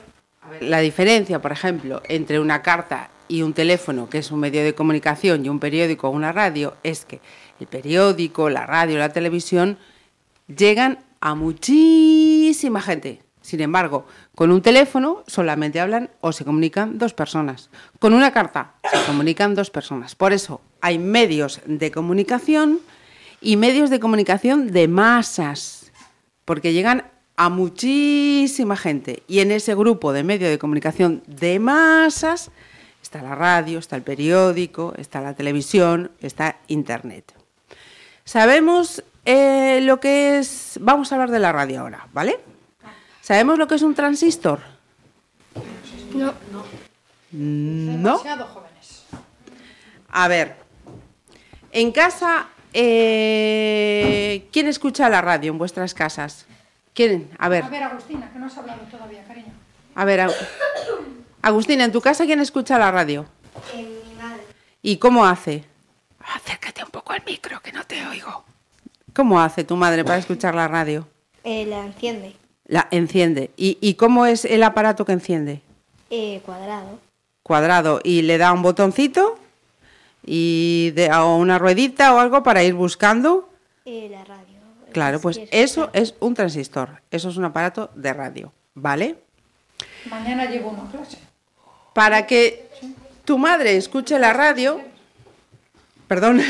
La 0.61 0.79
diferencia, 0.81 1.41
por 1.43 1.51
ejemplo, 1.51 2.03
entre 2.09 2.39
una 2.39 2.63
carta 2.63 3.11
y 3.27 3.43
un 3.43 3.53
teléfono, 3.53 4.09
que 4.09 4.19
es 4.19 4.31
un 4.31 4.39
medio 4.39 4.63
de 4.63 4.77
comunicación, 4.77 5.45
y 5.45 5.49
un 5.49 5.59
periódico 5.59 6.07
o 6.07 6.11
una 6.13 6.31
radio, 6.31 6.77
es 6.85 7.05
que 7.05 7.19
el 7.59 7.67
periódico, 7.67 8.49
la 8.49 8.65
radio, 8.65 8.97
la 8.97 9.13
televisión 9.13 9.77
llegan 10.47 11.01
a 11.21 11.35
muchísima 11.35 12.81
gente. 12.81 13.26
Sin 13.47 13.61
embargo, 13.61 14.07
con 14.35 14.51
un 14.51 14.61
teléfono 14.61 15.23
solamente 15.29 15.79
hablan 15.79 16.11
o 16.21 16.33
se 16.33 16.45
comunican 16.45 16.99
dos 16.99 17.15
personas. 17.15 17.71
Con 18.01 18.13
una 18.13 18.33
carta 18.33 18.75
se 18.91 19.07
comunican 19.07 19.55
dos 19.55 19.71
personas. 19.71 20.17
Por 20.17 20.33
eso 20.33 20.61
hay 20.81 20.99
medios 20.99 21.61
de 21.65 21.93
comunicación 21.93 22.81
y 23.41 23.57
medios 23.57 23.89
de 23.89 24.01
comunicación 24.01 24.73
de 24.73 24.89
masas 24.89 25.93
porque 26.45 26.73
llegan 26.73 27.05
a 27.37 27.49
muchísima 27.49 28.77
gente 28.77 29.23
y 29.29 29.39
en 29.39 29.53
ese 29.53 29.77
grupo 29.77 30.13
de 30.13 30.25
medios 30.25 30.51
de 30.51 30.59
comunicación 30.59 31.23
de 31.29 31.61
masas 31.61 32.51
está 33.01 33.23
la 33.23 33.37
radio, 33.37 33.79
está 33.79 33.95
el 33.95 34.03
periódico, 34.03 34.93
está 34.99 35.21
la 35.21 35.35
televisión, 35.35 36.11
está 36.21 36.57
Internet. 36.67 37.33
Sabemos 38.25 39.05
eh, 39.25 39.79
lo 39.85 40.01
que 40.01 40.39
es... 40.39 40.81
Vamos 40.81 41.13
a 41.13 41.15
hablar 41.15 41.31
de 41.31 41.39
la 41.39 41.53
radio 41.53 41.83
ahora, 41.83 42.09
¿vale? 42.13 42.41
¿Sabemos 43.27 43.59
lo 43.59 43.67
que 43.67 43.75
es 43.75 43.83
un 43.83 43.93
transistor? 43.93 44.61
No, 46.15 46.33
No. 47.33 48.23
A 50.11 50.29
ver, 50.29 50.55
en 51.73 51.91
casa, 51.91 52.47
eh, 52.73 54.47
¿quién 54.53 54.69
escucha 54.69 55.09
la 55.09 55.21
radio 55.23 55.51
en 55.51 55.59
vuestras 55.59 55.93
casas? 55.93 56.47
¿Quién? 56.95 57.29
A 57.41 57.49
ver. 57.49 57.65
A 57.65 57.69
ver, 57.69 57.83
Agustina, 57.83 58.31
que 58.33 58.39
no 58.39 58.47
has 58.47 58.57
hablado 58.57 58.83
todavía, 58.89 59.25
cariño. 59.25 59.53
A 59.97 60.05
ver, 60.05 60.21
Ag- 60.21 60.35
Agustina, 61.43 61.83
¿en 61.85 61.91
tu 61.91 62.01
casa 62.01 62.27
quién 62.27 62.39
escucha 62.39 62.79
la 62.79 62.93
radio? 62.93 63.27
mi 63.75 64.15
madre. 64.23 64.43
¿Y 64.83 64.99
cómo 64.99 65.27
hace? 65.27 65.65
Acércate 66.33 66.85
un 66.85 66.91
poco 66.91 67.13
al 67.13 67.25
micro, 67.27 67.61
que 67.61 67.73
no 67.73 67.83
te 67.85 68.07
oigo. 68.07 68.45
¿Cómo 69.13 69.41
hace 69.41 69.65
tu 69.65 69.75
madre 69.75 70.05
para 70.05 70.19
escuchar 70.19 70.55
la 70.55 70.69
radio? 70.69 71.09
Eh, 71.43 71.67
la 71.67 71.81
enciende. 71.87 72.37
La 72.67 72.89
enciende. 72.91 73.51
¿Y, 73.57 73.79
y 73.81 73.95
cómo 73.95 74.27
es 74.27 74.45
el 74.45 74.63
aparato 74.63 75.05
que 75.05 75.13
enciende? 75.13 75.63
Eh, 76.11 76.41
cuadrado. 76.45 76.99
Cuadrado. 77.43 78.01
¿Y 78.03 78.23
le 78.23 78.39
da 78.39 78.53
un 78.53 78.63
botoncito? 78.63 79.39
¿Y 80.25 80.91
de, 80.97 81.13
o 81.13 81.37
una 81.37 81.59
ruedita 81.59 82.15
o 82.15 82.19
algo 82.19 82.43
para 82.43 82.65
ir 82.65 82.75
buscando? 82.75 83.49
Eh, 83.85 84.09
la 84.11 84.25
radio. 84.25 84.57
Claro, 84.93 85.21
pues 85.21 85.41
eso 85.51 85.91
es 85.93 86.15
un 86.21 86.35
transistor. 86.35 87.03
Eso 87.11 87.29
es 87.29 87.37
un 87.37 87.45
aparato 87.45 87.91
de 87.95 88.13
radio. 88.13 88.53
¿Vale? 88.75 89.17
Mañana 90.11 90.47
llevo 90.47 90.71
una 90.71 90.91
clase. 90.91 91.19
Para 91.93 92.27
que 92.27 92.69
tu 93.25 93.39
madre 93.39 93.77
escuche 93.77 94.19
la 94.19 94.33
radio, 94.33 94.81
perdón, 96.09 96.41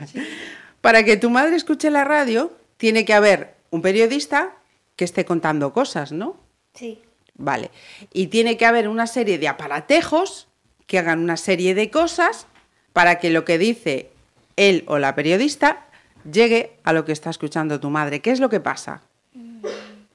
para 0.80 1.04
que 1.04 1.16
tu 1.16 1.30
madre 1.30 1.56
escuche 1.56 1.90
la 1.90 2.04
radio, 2.04 2.52
tiene 2.76 3.04
que 3.04 3.14
haber 3.14 3.54
un 3.70 3.82
periodista 3.82 4.55
que 4.96 5.04
esté 5.04 5.24
contando 5.24 5.72
cosas, 5.72 6.12
¿no? 6.12 6.36
Sí. 6.74 7.02
Vale. 7.34 7.70
Y 8.12 8.28
tiene 8.28 8.56
que 8.56 8.66
haber 8.66 8.88
una 8.88 9.06
serie 9.06 9.38
de 9.38 9.48
aparatejos 9.48 10.48
que 10.86 10.98
hagan 10.98 11.20
una 11.20 11.36
serie 11.36 11.74
de 11.74 11.90
cosas 11.90 12.46
para 12.92 13.18
que 13.18 13.30
lo 13.30 13.44
que 13.44 13.58
dice 13.58 14.10
él 14.56 14.84
o 14.86 14.98
la 14.98 15.14
periodista 15.14 15.86
llegue 16.30 16.78
a 16.82 16.92
lo 16.92 17.04
que 17.04 17.12
está 17.12 17.30
escuchando 17.30 17.78
tu 17.78 17.90
madre. 17.90 18.20
¿Qué 18.20 18.30
es 18.30 18.40
lo 18.40 18.48
que 18.48 18.60
pasa? 18.60 19.02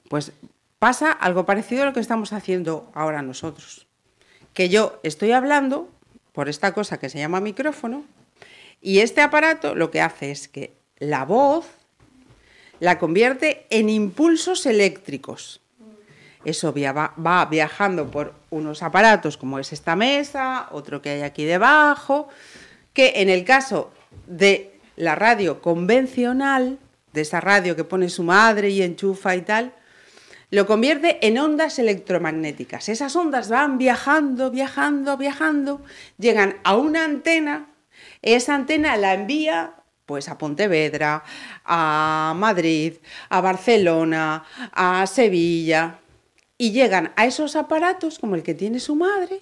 Pues 0.09 0.33
pasa 0.79 1.11
algo 1.11 1.45
parecido 1.45 1.83
a 1.83 1.85
lo 1.85 1.93
que 1.93 1.99
estamos 1.99 2.33
haciendo 2.33 2.89
ahora 2.93 3.21
nosotros. 3.21 3.87
Que 4.53 4.67
yo 4.67 4.99
estoy 5.03 5.31
hablando 5.31 5.89
por 6.33 6.49
esta 6.49 6.73
cosa 6.73 6.99
que 6.99 7.09
se 7.09 7.19
llama 7.19 7.39
micrófono 7.39 8.03
y 8.81 8.99
este 8.99 9.21
aparato 9.21 9.75
lo 9.75 9.91
que 9.91 10.01
hace 10.01 10.31
es 10.31 10.47
que 10.47 10.73
la 10.97 11.23
voz 11.23 11.67
la 12.81 12.97
convierte 12.97 13.67
en 13.69 13.89
impulsos 13.89 14.65
eléctricos. 14.65 15.61
Eso 16.43 16.73
va 16.73 17.45
viajando 17.45 18.09
por 18.09 18.33
unos 18.49 18.81
aparatos 18.81 19.37
como 19.37 19.59
es 19.59 19.71
esta 19.71 19.95
mesa, 19.95 20.67
otro 20.71 20.99
que 20.99 21.11
hay 21.11 21.21
aquí 21.21 21.45
debajo, 21.45 22.27
que 22.93 23.13
en 23.17 23.29
el 23.29 23.45
caso 23.45 23.91
de 24.25 24.79
la 24.95 25.13
radio 25.13 25.61
convencional, 25.61 26.79
de 27.13 27.21
esa 27.21 27.39
radio 27.39 27.75
que 27.75 27.83
pone 27.83 28.09
su 28.09 28.23
madre 28.23 28.71
y 28.71 28.81
enchufa 28.81 29.35
y 29.35 29.43
tal, 29.43 29.73
lo 30.49 30.65
convierte 30.65 31.19
en 31.25 31.37
ondas 31.37 31.77
electromagnéticas. 31.77 32.89
Esas 32.89 33.15
ondas 33.15 33.49
van 33.49 33.77
viajando, 33.77 34.49
viajando, 34.49 35.17
viajando, 35.17 35.81
llegan 36.17 36.57
a 36.63 36.75
una 36.75 37.05
antena, 37.05 37.67
esa 38.23 38.55
antena 38.55 38.97
la 38.97 39.13
envía 39.13 39.75
pues 40.11 40.27
a 40.27 40.37
Pontevedra, 40.37 41.23
a 41.63 42.33
Madrid, 42.35 42.95
a 43.29 43.39
Barcelona, 43.39 44.43
a 44.73 45.07
Sevilla 45.07 46.01
y 46.57 46.73
llegan 46.73 47.13
a 47.15 47.25
esos 47.25 47.55
aparatos 47.55 48.19
como 48.19 48.35
el 48.35 48.43
que 48.43 48.53
tiene 48.53 48.81
su 48.81 48.97
madre, 48.97 49.39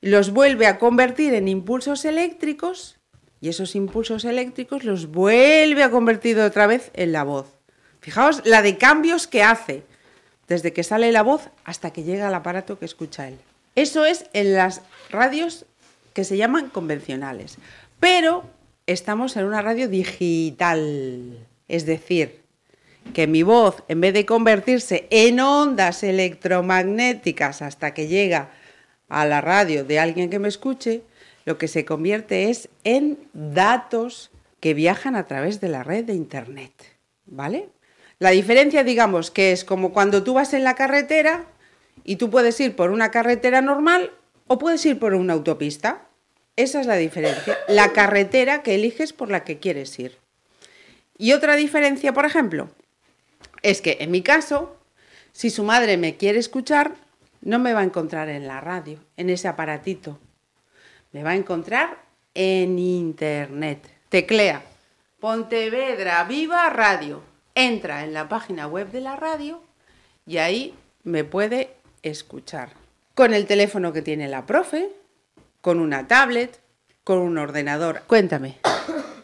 los 0.00 0.30
vuelve 0.30 0.66
a 0.66 0.78
convertir 0.78 1.34
en 1.34 1.46
impulsos 1.46 2.06
eléctricos 2.06 2.96
y 3.42 3.50
esos 3.50 3.74
impulsos 3.74 4.24
eléctricos 4.24 4.82
los 4.84 5.08
vuelve 5.08 5.82
a 5.82 5.90
convertir 5.90 6.38
otra 6.38 6.66
vez 6.66 6.90
en 6.94 7.12
la 7.12 7.22
voz. 7.22 7.58
Fijaos 8.00 8.40
la 8.46 8.62
de 8.62 8.78
cambios 8.78 9.26
que 9.26 9.42
hace 9.42 9.82
desde 10.46 10.72
que 10.72 10.84
sale 10.84 11.12
la 11.12 11.20
voz 11.20 11.50
hasta 11.64 11.90
que 11.90 12.02
llega 12.02 12.28
al 12.28 12.34
aparato 12.34 12.78
que 12.78 12.86
escucha 12.86 13.28
él. 13.28 13.38
Eso 13.74 14.06
es 14.06 14.24
en 14.32 14.54
las 14.54 14.80
radios 15.10 15.66
que 16.14 16.24
se 16.24 16.38
llaman 16.38 16.70
convencionales. 16.70 17.58
Pero 18.00 18.48
estamos 18.88 19.36
en 19.36 19.44
una 19.44 19.62
radio 19.62 19.86
digital. 19.88 21.46
Es 21.68 21.84
decir, 21.84 22.40
que 23.12 23.26
mi 23.26 23.42
voz, 23.42 23.84
en 23.88 24.00
vez 24.00 24.14
de 24.14 24.26
convertirse 24.26 25.06
en 25.10 25.40
ondas 25.40 26.02
electromagnéticas 26.02 27.62
hasta 27.62 27.92
que 27.92 28.08
llega 28.08 28.50
a 29.08 29.26
la 29.26 29.40
radio 29.40 29.84
de 29.84 29.98
alguien 29.98 30.30
que 30.30 30.38
me 30.38 30.48
escuche, 30.48 31.02
lo 31.44 31.58
que 31.58 31.68
se 31.68 31.84
convierte 31.84 32.50
es 32.50 32.70
en 32.84 33.18
datos 33.34 34.30
que 34.58 34.74
viajan 34.74 35.16
a 35.16 35.26
través 35.26 35.60
de 35.60 35.68
la 35.68 35.84
red 35.84 36.04
de 36.04 36.14
Internet. 36.14 36.72
¿Vale? 37.26 37.68
La 38.18 38.30
diferencia, 38.30 38.84
digamos, 38.84 39.30
que 39.30 39.52
es 39.52 39.64
como 39.64 39.92
cuando 39.92 40.24
tú 40.24 40.34
vas 40.34 40.54
en 40.54 40.64
la 40.64 40.74
carretera 40.74 41.44
y 42.04 42.16
tú 42.16 42.30
puedes 42.30 42.58
ir 42.58 42.74
por 42.74 42.90
una 42.90 43.10
carretera 43.10 43.60
normal 43.60 44.12
o 44.46 44.58
puedes 44.58 44.84
ir 44.86 44.98
por 44.98 45.12
una 45.12 45.34
autopista. 45.34 46.07
Esa 46.58 46.80
es 46.80 46.88
la 46.88 46.96
diferencia. 46.96 47.56
La 47.68 47.92
carretera 47.92 48.64
que 48.64 48.74
eliges 48.74 49.12
por 49.12 49.30
la 49.30 49.44
que 49.44 49.60
quieres 49.60 49.96
ir. 50.00 50.18
Y 51.16 51.32
otra 51.32 51.54
diferencia, 51.54 52.12
por 52.12 52.24
ejemplo, 52.24 52.68
es 53.62 53.80
que 53.80 53.98
en 54.00 54.10
mi 54.10 54.22
caso, 54.22 54.76
si 55.30 55.50
su 55.50 55.62
madre 55.62 55.96
me 55.96 56.16
quiere 56.16 56.40
escuchar, 56.40 56.96
no 57.42 57.60
me 57.60 57.74
va 57.74 57.80
a 57.80 57.84
encontrar 57.84 58.28
en 58.28 58.48
la 58.48 58.60
radio, 58.60 58.98
en 59.16 59.30
ese 59.30 59.46
aparatito. 59.46 60.18
Me 61.12 61.22
va 61.22 61.30
a 61.30 61.36
encontrar 61.36 62.02
en 62.34 62.76
internet. 62.80 63.88
Teclea 64.08 64.60
Pontevedra 65.20 66.24
Viva 66.24 66.68
Radio. 66.70 67.22
Entra 67.54 68.02
en 68.02 68.12
la 68.12 68.28
página 68.28 68.66
web 68.66 68.90
de 68.90 69.00
la 69.00 69.14
radio 69.14 69.62
y 70.26 70.38
ahí 70.38 70.74
me 71.04 71.22
puede 71.22 71.76
escuchar. 72.02 72.70
Con 73.14 73.32
el 73.32 73.46
teléfono 73.46 73.92
que 73.92 74.02
tiene 74.02 74.26
la 74.26 74.44
profe, 74.44 74.90
con 75.60 75.80
una 75.80 76.06
tablet, 76.06 76.58
con 77.04 77.18
un 77.18 77.38
ordenador. 77.38 78.02
Cuéntame, 78.06 78.58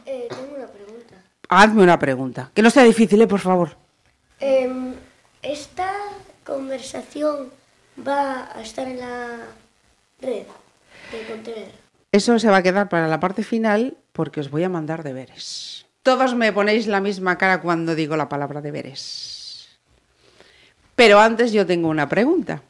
Eh, 0.07 0.27
tengo 0.29 0.55
una 0.57 0.67
pregunta. 0.67 1.15
hazme 1.49 1.83
una 1.83 1.99
pregunta. 1.99 2.51
Que 2.55 2.63
no 2.63 2.71
sea 2.71 2.83
difícil, 2.85 3.21
¿eh? 3.23 3.27
por 3.27 3.41
favor. 3.41 3.77
Em, 4.41 4.95
¿Esta 5.43 5.93
conversación 6.45 7.51
va 8.07 8.51
a 8.55 8.63
estar 8.63 8.87
en 8.89 8.99
la 9.01 9.39
red 10.21 10.45
de 11.13 11.19
Pontevedra? 11.29 11.71
Eso 12.13 12.39
se 12.39 12.49
va 12.49 12.59
a 12.59 12.63
quedar 12.63 12.89
para 12.89 13.09
la 13.09 13.21
parte 13.21 13.43
final 13.43 13.97
porque 14.13 14.41
os 14.41 14.51
voy 14.51 14.65
a 14.65 14.69
mandar 14.69 15.03
deberes. 15.03 15.87
Todos 16.03 16.35
me 16.35 16.53
ponéis 16.53 16.87
la 16.87 17.01
misma 17.01 17.39
cara 17.39 17.61
cuando 17.61 17.95
digo 17.95 18.17
la 18.17 18.29
palabra 18.29 18.61
deberes. 18.61 19.69
Pero 20.95 21.19
antes 21.19 21.53
yo 21.53 21.67
tengo 21.67 21.89
una 21.89 22.09
pregunta, 22.09 22.63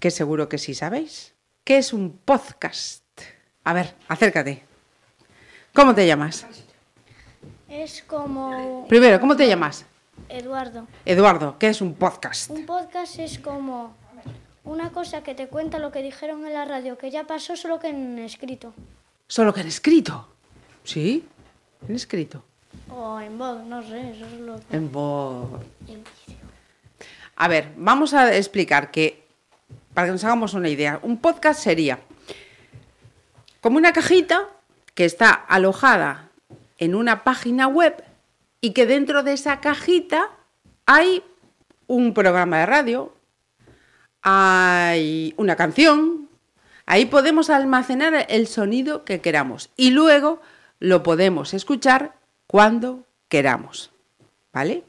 que 0.00 0.10
seguro 0.10 0.48
que 0.48 0.58
sí 0.58 0.74
sabéis. 0.74 1.32
¿Qué 1.64 1.78
es 1.78 1.92
un 1.92 2.12
podcast? 2.24 3.02
A 3.64 3.72
ver, 3.72 3.94
acércate. 4.08 4.62
¿Cómo 5.74 5.94
te 5.94 6.06
llamas? 6.06 6.46
Es 7.68 8.02
como... 8.02 8.86
Primero, 8.88 9.20
¿cómo 9.20 9.36
te 9.36 9.46
llamas? 9.46 9.84
Eduardo. 10.28 10.86
Eduardo, 11.04 11.58
¿qué 11.58 11.68
es 11.68 11.80
un 11.80 11.94
podcast? 11.94 12.50
Un 12.50 12.66
podcast 12.66 13.18
es 13.18 13.38
como 13.38 13.94
una 14.64 14.90
cosa 14.90 15.22
que 15.22 15.34
te 15.34 15.48
cuenta 15.48 15.78
lo 15.78 15.92
que 15.92 16.02
dijeron 16.02 16.46
en 16.46 16.54
la 16.54 16.64
radio, 16.64 16.96
que 16.96 17.10
ya 17.10 17.24
pasó 17.24 17.54
solo 17.56 17.78
que 17.78 17.88
en 17.88 18.18
escrito. 18.18 18.72
Solo 19.28 19.52
que 19.52 19.60
en 19.60 19.68
escrito. 19.68 20.28
¿Sí? 20.84 21.26
En 21.86 21.94
escrito. 21.94 22.42
O 22.90 23.20
en 23.20 23.38
voz, 23.38 23.62
no 23.64 23.82
sé, 23.82 24.10
eso 24.10 24.26
es 24.26 24.40
lo 24.40 24.56
que... 24.56 24.76
En 24.76 24.90
voz. 24.90 25.60
A 27.36 27.48
ver, 27.48 27.72
vamos 27.76 28.14
a 28.14 28.34
explicar 28.34 28.90
que, 28.90 29.26
para 29.94 30.06
que 30.06 30.12
nos 30.12 30.24
hagamos 30.24 30.54
una 30.54 30.68
idea, 30.68 30.98
un 31.02 31.18
podcast 31.18 31.62
sería 31.62 32.00
como 33.60 33.78
una 33.78 33.92
cajita 33.92 34.48
que 34.94 35.04
está 35.04 35.30
alojada 35.30 36.30
en 36.78 36.94
una 36.94 37.24
página 37.24 37.68
web 37.68 38.02
y 38.60 38.72
que 38.72 38.86
dentro 38.86 39.22
de 39.22 39.34
esa 39.34 39.60
cajita 39.60 40.30
hay 40.86 41.22
un 41.86 42.14
programa 42.14 42.58
de 42.58 42.66
radio, 42.66 43.14
hay 44.22 45.34
una 45.36 45.56
canción, 45.56 46.28
ahí 46.86 47.06
podemos 47.06 47.50
almacenar 47.50 48.26
el 48.28 48.46
sonido 48.46 49.04
que 49.04 49.20
queramos 49.20 49.70
y 49.76 49.90
luego 49.90 50.40
lo 50.78 51.02
podemos 51.02 51.54
escuchar 51.54 52.14
cuando 52.46 53.04
queramos. 53.28 53.90
¿Vale? 54.52 54.82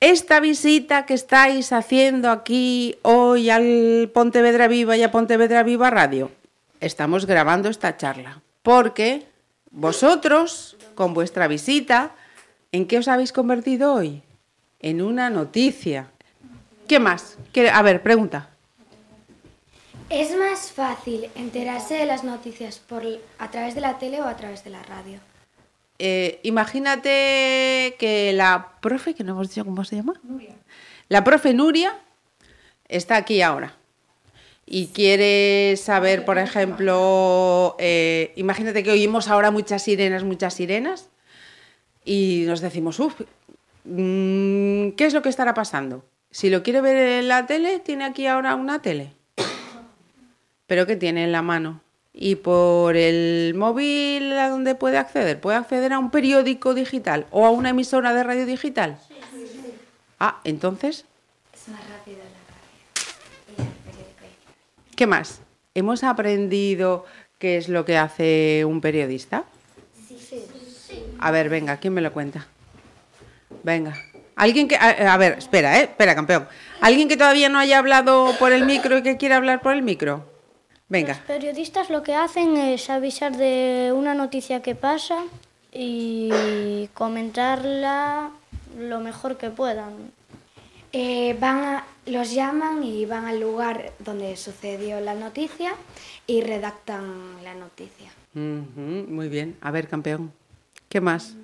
Esta 0.00 0.38
visita 0.40 1.06
que 1.06 1.14
estáis 1.14 1.72
haciendo 1.72 2.30
aquí 2.30 2.96
hoy 3.02 3.48
al 3.48 4.10
Pontevedra 4.12 4.68
Viva 4.68 4.98
y 4.98 5.02
a 5.02 5.10
Pontevedra 5.10 5.62
Viva 5.62 5.88
Radio, 5.88 6.30
estamos 6.84 7.26
grabando 7.26 7.68
esta 7.68 7.96
charla 7.96 8.40
porque 8.62 9.26
vosotros, 9.70 10.76
con 10.94 11.14
vuestra 11.14 11.48
visita, 11.48 12.12
¿en 12.72 12.86
qué 12.86 12.98
os 12.98 13.08
habéis 13.08 13.32
convertido 13.32 13.92
hoy? 13.94 14.22
En 14.80 15.02
una 15.02 15.30
noticia. 15.30 16.10
¿Qué 16.88 16.98
más? 16.98 17.36
¿Qué- 17.52 17.70
A 17.70 17.82
ver, 17.82 18.02
pregunta. 18.02 18.50
¿Es 20.10 20.36
más 20.36 20.70
fácil 20.72 21.28
enterarse 21.34 21.94
de 21.94 22.06
las 22.06 22.22
noticias 22.24 22.78
por, 22.78 23.02
a 23.38 23.50
través 23.50 23.74
de 23.74 23.80
la 23.80 23.98
tele 23.98 24.20
o 24.20 24.26
a 24.26 24.36
través 24.36 24.62
de 24.62 24.70
la 24.70 24.82
radio? 24.82 25.18
Eh, 25.98 26.40
imagínate 26.42 27.96
que 27.98 28.32
la 28.34 28.72
profe, 28.80 29.14
que 29.14 29.24
no 29.24 29.32
hemos 29.32 29.48
dicho 29.48 29.64
cómo 29.64 29.84
se 29.84 29.96
llama, 29.96 30.14
la 31.08 31.24
profe 31.24 31.54
Nuria 31.54 31.96
está 32.88 33.16
aquí 33.16 33.40
ahora 33.42 33.74
y 34.66 34.88
quiere 34.88 35.76
saber, 35.76 36.24
por 36.24 36.38
ejemplo, 36.38 37.76
eh, 37.78 38.32
imagínate 38.36 38.82
que 38.82 38.90
oímos 38.90 39.28
ahora 39.28 39.50
muchas 39.50 39.82
sirenas, 39.82 40.24
muchas 40.24 40.54
sirenas, 40.54 41.08
y 42.04 42.44
nos 42.46 42.60
decimos, 42.60 43.00
uff, 43.00 43.20
mm, 43.84 44.90
¿qué 44.90 45.06
es 45.06 45.14
lo 45.14 45.22
que 45.22 45.28
estará 45.28 45.54
pasando? 45.54 46.04
Si 46.30 46.50
lo 46.50 46.62
quiere 46.62 46.80
ver 46.80 46.96
en 47.20 47.28
la 47.28 47.46
tele, 47.46 47.78
tiene 47.78 48.04
aquí 48.04 48.26
ahora 48.26 48.54
una 48.54 48.82
tele. 48.82 49.12
¿Pero 50.66 50.86
qué 50.86 50.96
tiene 50.96 51.24
en 51.24 51.32
la 51.32 51.42
mano? 51.42 51.80
Y 52.12 52.36
por 52.36 52.96
el 52.96 53.54
móvil, 53.54 54.32
¿a 54.32 54.48
dónde 54.48 54.74
puede 54.74 54.98
acceder? 54.98 55.40
¿Puede 55.40 55.58
acceder 55.58 55.92
a 55.92 55.98
un 55.98 56.10
periódico 56.10 56.72
digital 56.74 57.26
o 57.30 57.44
a 57.44 57.50
una 57.50 57.70
emisora 57.70 58.14
de 58.14 58.22
radio 58.22 58.46
digital? 58.46 58.98
Ah, 60.20 60.40
entonces, 60.44 61.04
Es 61.52 61.68
más 61.68 61.80
rápido 61.88 62.18
la 62.18 62.24
radio. 62.24 62.64
Y 63.58 63.62
el 63.62 63.68
periódico. 63.84 64.24
¿Qué 64.96 65.06
más? 65.06 65.40
¿Hemos 65.74 66.04
aprendido 66.04 67.04
qué 67.38 67.56
es 67.56 67.68
lo 67.68 67.84
que 67.84 67.96
hace 67.98 68.64
un 68.64 68.80
periodista? 68.80 69.44
A 71.18 71.30
ver, 71.30 71.48
venga, 71.48 71.78
¿quién 71.78 71.94
me 71.94 72.00
lo 72.00 72.12
cuenta? 72.12 72.46
Venga. 73.62 73.96
Alguien 74.36 74.68
que... 74.68 74.76
A, 74.76 75.14
a 75.14 75.16
ver, 75.16 75.38
espera, 75.38 75.78
¿eh? 75.78 75.84
Espera, 75.84 76.14
campeón. 76.14 76.46
¿Alguien 76.80 77.08
que 77.08 77.16
todavía 77.16 77.48
no 77.48 77.58
haya 77.58 77.78
hablado 77.78 78.34
por 78.38 78.52
el 78.52 78.64
micro 78.66 78.98
y 78.98 79.02
que 79.02 79.16
quiera 79.16 79.36
hablar 79.36 79.62
por 79.62 79.72
el 79.74 79.82
micro? 79.82 80.24
Venga. 80.88 81.14
Los 81.14 81.22
periodistas 81.22 81.88
lo 81.88 82.02
que 82.02 82.14
hacen 82.14 82.56
es 82.56 82.90
avisar 82.90 83.36
de 83.36 83.92
una 83.94 84.14
noticia 84.14 84.60
que 84.60 84.74
pasa 84.74 85.18
y 85.72 86.88
comentarla 86.94 88.30
lo 88.78 89.00
mejor 89.00 89.36
que 89.38 89.50
puedan. 89.50 89.92
Eh, 90.92 91.36
van 91.40 91.58
a- 91.64 91.84
los 92.06 92.32
llaman 92.32 92.82
y 92.82 93.06
van 93.06 93.24
al 93.26 93.40
lugar 93.40 93.92
donde 93.98 94.36
sucedió 94.36 95.00
la 95.00 95.14
noticia 95.14 95.74
y 96.26 96.42
redactan 96.42 97.42
la 97.42 97.54
noticia. 97.54 98.10
Muy 98.34 99.28
bien. 99.28 99.56
A 99.60 99.70
ver, 99.70 99.88
campeón. 99.88 100.32
¿Qué 100.88 101.00
más 101.00 101.34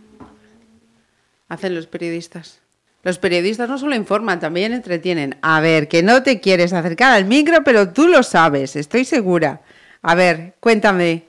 hacen 1.49 1.75
los 1.75 1.87
periodistas? 1.87 2.61
Los 3.03 3.19
periodistas 3.19 3.69
no 3.69 3.79
solo 3.79 3.95
informan, 3.95 4.41
también 4.41 4.73
entretienen. 4.73 5.37
A 5.41 5.61
ver, 5.61 5.89
que 5.89 6.03
no 6.03 6.23
te 6.23 6.41
quieres 6.41 6.73
acercar 6.73 7.13
al 7.13 7.25
micro, 7.25 7.65
pero 7.65 7.93
tú 7.93 8.09
lo 8.09 8.23
sabes, 8.23 8.77
estoy 8.77 9.05
segura. 9.05 9.63
A 10.03 10.15
ver, 10.15 10.55
cuéntame. 10.61 11.25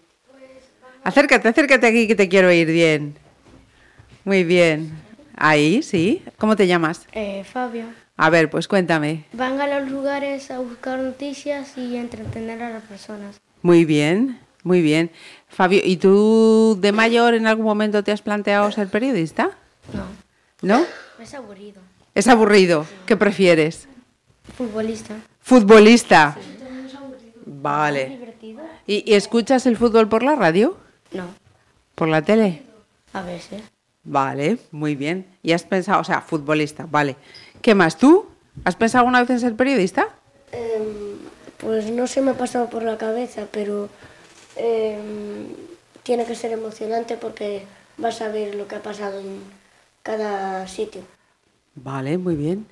Acércate, 1.04 1.48
acércate 1.48 1.88
aquí 1.88 2.08
que 2.08 2.16
te 2.16 2.28
quiero 2.30 2.50
oír 2.50 2.68
bien. 2.68 3.16
Muy 4.26 4.44
bien. 4.44 4.92
Ahí, 5.36 5.82
sí. 5.82 6.22
¿Cómo 6.38 6.56
te 6.56 6.68
llamas? 6.68 7.08
Eh, 7.14 7.44
Fabio. 7.44 7.86
A 8.22 8.30
ver, 8.30 8.52
pues 8.52 8.68
cuéntame. 8.68 9.26
Van 9.34 9.60
a 9.60 9.80
los 9.80 9.90
lugares 9.90 10.52
a 10.52 10.60
buscar 10.60 11.00
noticias 11.00 11.76
y 11.76 11.96
entretener 11.96 12.62
a 12.62 12.70
las 12.70 12.84
personas. 12.84 13.42
Muy 13.64 13.84
bien, 13.84 14.40
muy 14.62 14.84
bien. 14.84 15.10
Fabio, 15.50 15.82
¿y 15.84 15.98
tú 15.98 16.78
de 16.80 16.92
mayor 16.92 17.34
en 17.34 17.48
algún 17.48 17.66
momento 17.66 18.04
te 18.04 18.12
has 18.12 18.22
planteado 18.22 18.72
ser 18.72 18.90
periodista? 18.90 19.50
No. 19.92 20.06
¿No? 20.62 20.86
Es 21.20 21.34
aburrido. 21.34 21.82
Es 22.14 22.28
aburrido. 22.28 22.86
¿Qué 23.08 23.18
prefieres? 23.18 23.88
Futbolista. 24.56 25.16
Futbolista. 25.40 26.38
Vale. 27.48 28.08
divertido? 28.08 28.62
¿Y, 28.86 29.12
y 29.12 29.16
escuchas 29.16 29.66
el 29.66 29.78
fútbol 29.78 30.08
por 30.08 30.22
la 30.22 30.36
radio? 30.36 30.78
No. 31.12 31.26
¿Por 31.96 32.08
la 32.08 32.22
tele? 32.22 32.62
A 33.14 33.24
veces. 33.24 33.64
Vale, 34.04 34.60
muy 34.72 34.96
bien. 34.96 35.26
¿Y 35.42 35.54
has 35.54 35.64
pensado, 35.64 36.02
o 36.02 36.04
sea, 36.04 36.22
futbolista, 36.22 36.88
vale. 36.90 37.16
¿Qué 37.62 37.76
más 37.76 37.98
tú? 37.98 38.26
¿Has 38.66 38.76
pensado 38.76 39.02
alguna 39.02 39.22
vez 39.22 39.30
en 39.30 39.40
ser 39.40 39.56
periodista? 39.56 40.10
Em, 40.52 41.18
pues 41.58 41.90
no 41.92 42.08
se 42.08 42.22
me 42.22 42.32
ha 42.32 42.38
pasado 42.38 42.70
por 42.70 42.84
la 42.84 42.98
cabeza, 42.98 43.48
pero 43.52 43.90
em, 44.56 45.48
tiene 46.04 46.26
que 46.26 46.36
ser 46.36 46.52
emocionante 46.52 47.18
porque 47.18 47.66
vas 47.98 48.22
a 48.22 48.30
ver 48.30 48.56
lo 48.56 48.68
que 48.68 48.76
ha 48.76 48.82
pasado 48.82 49.20
en 49.20 49.42
cada 50.04 50.68
sitio. 50.68 51.04
Vale, 51.76 52.18
muy 52.18 52.36
bien. 52.36 52.66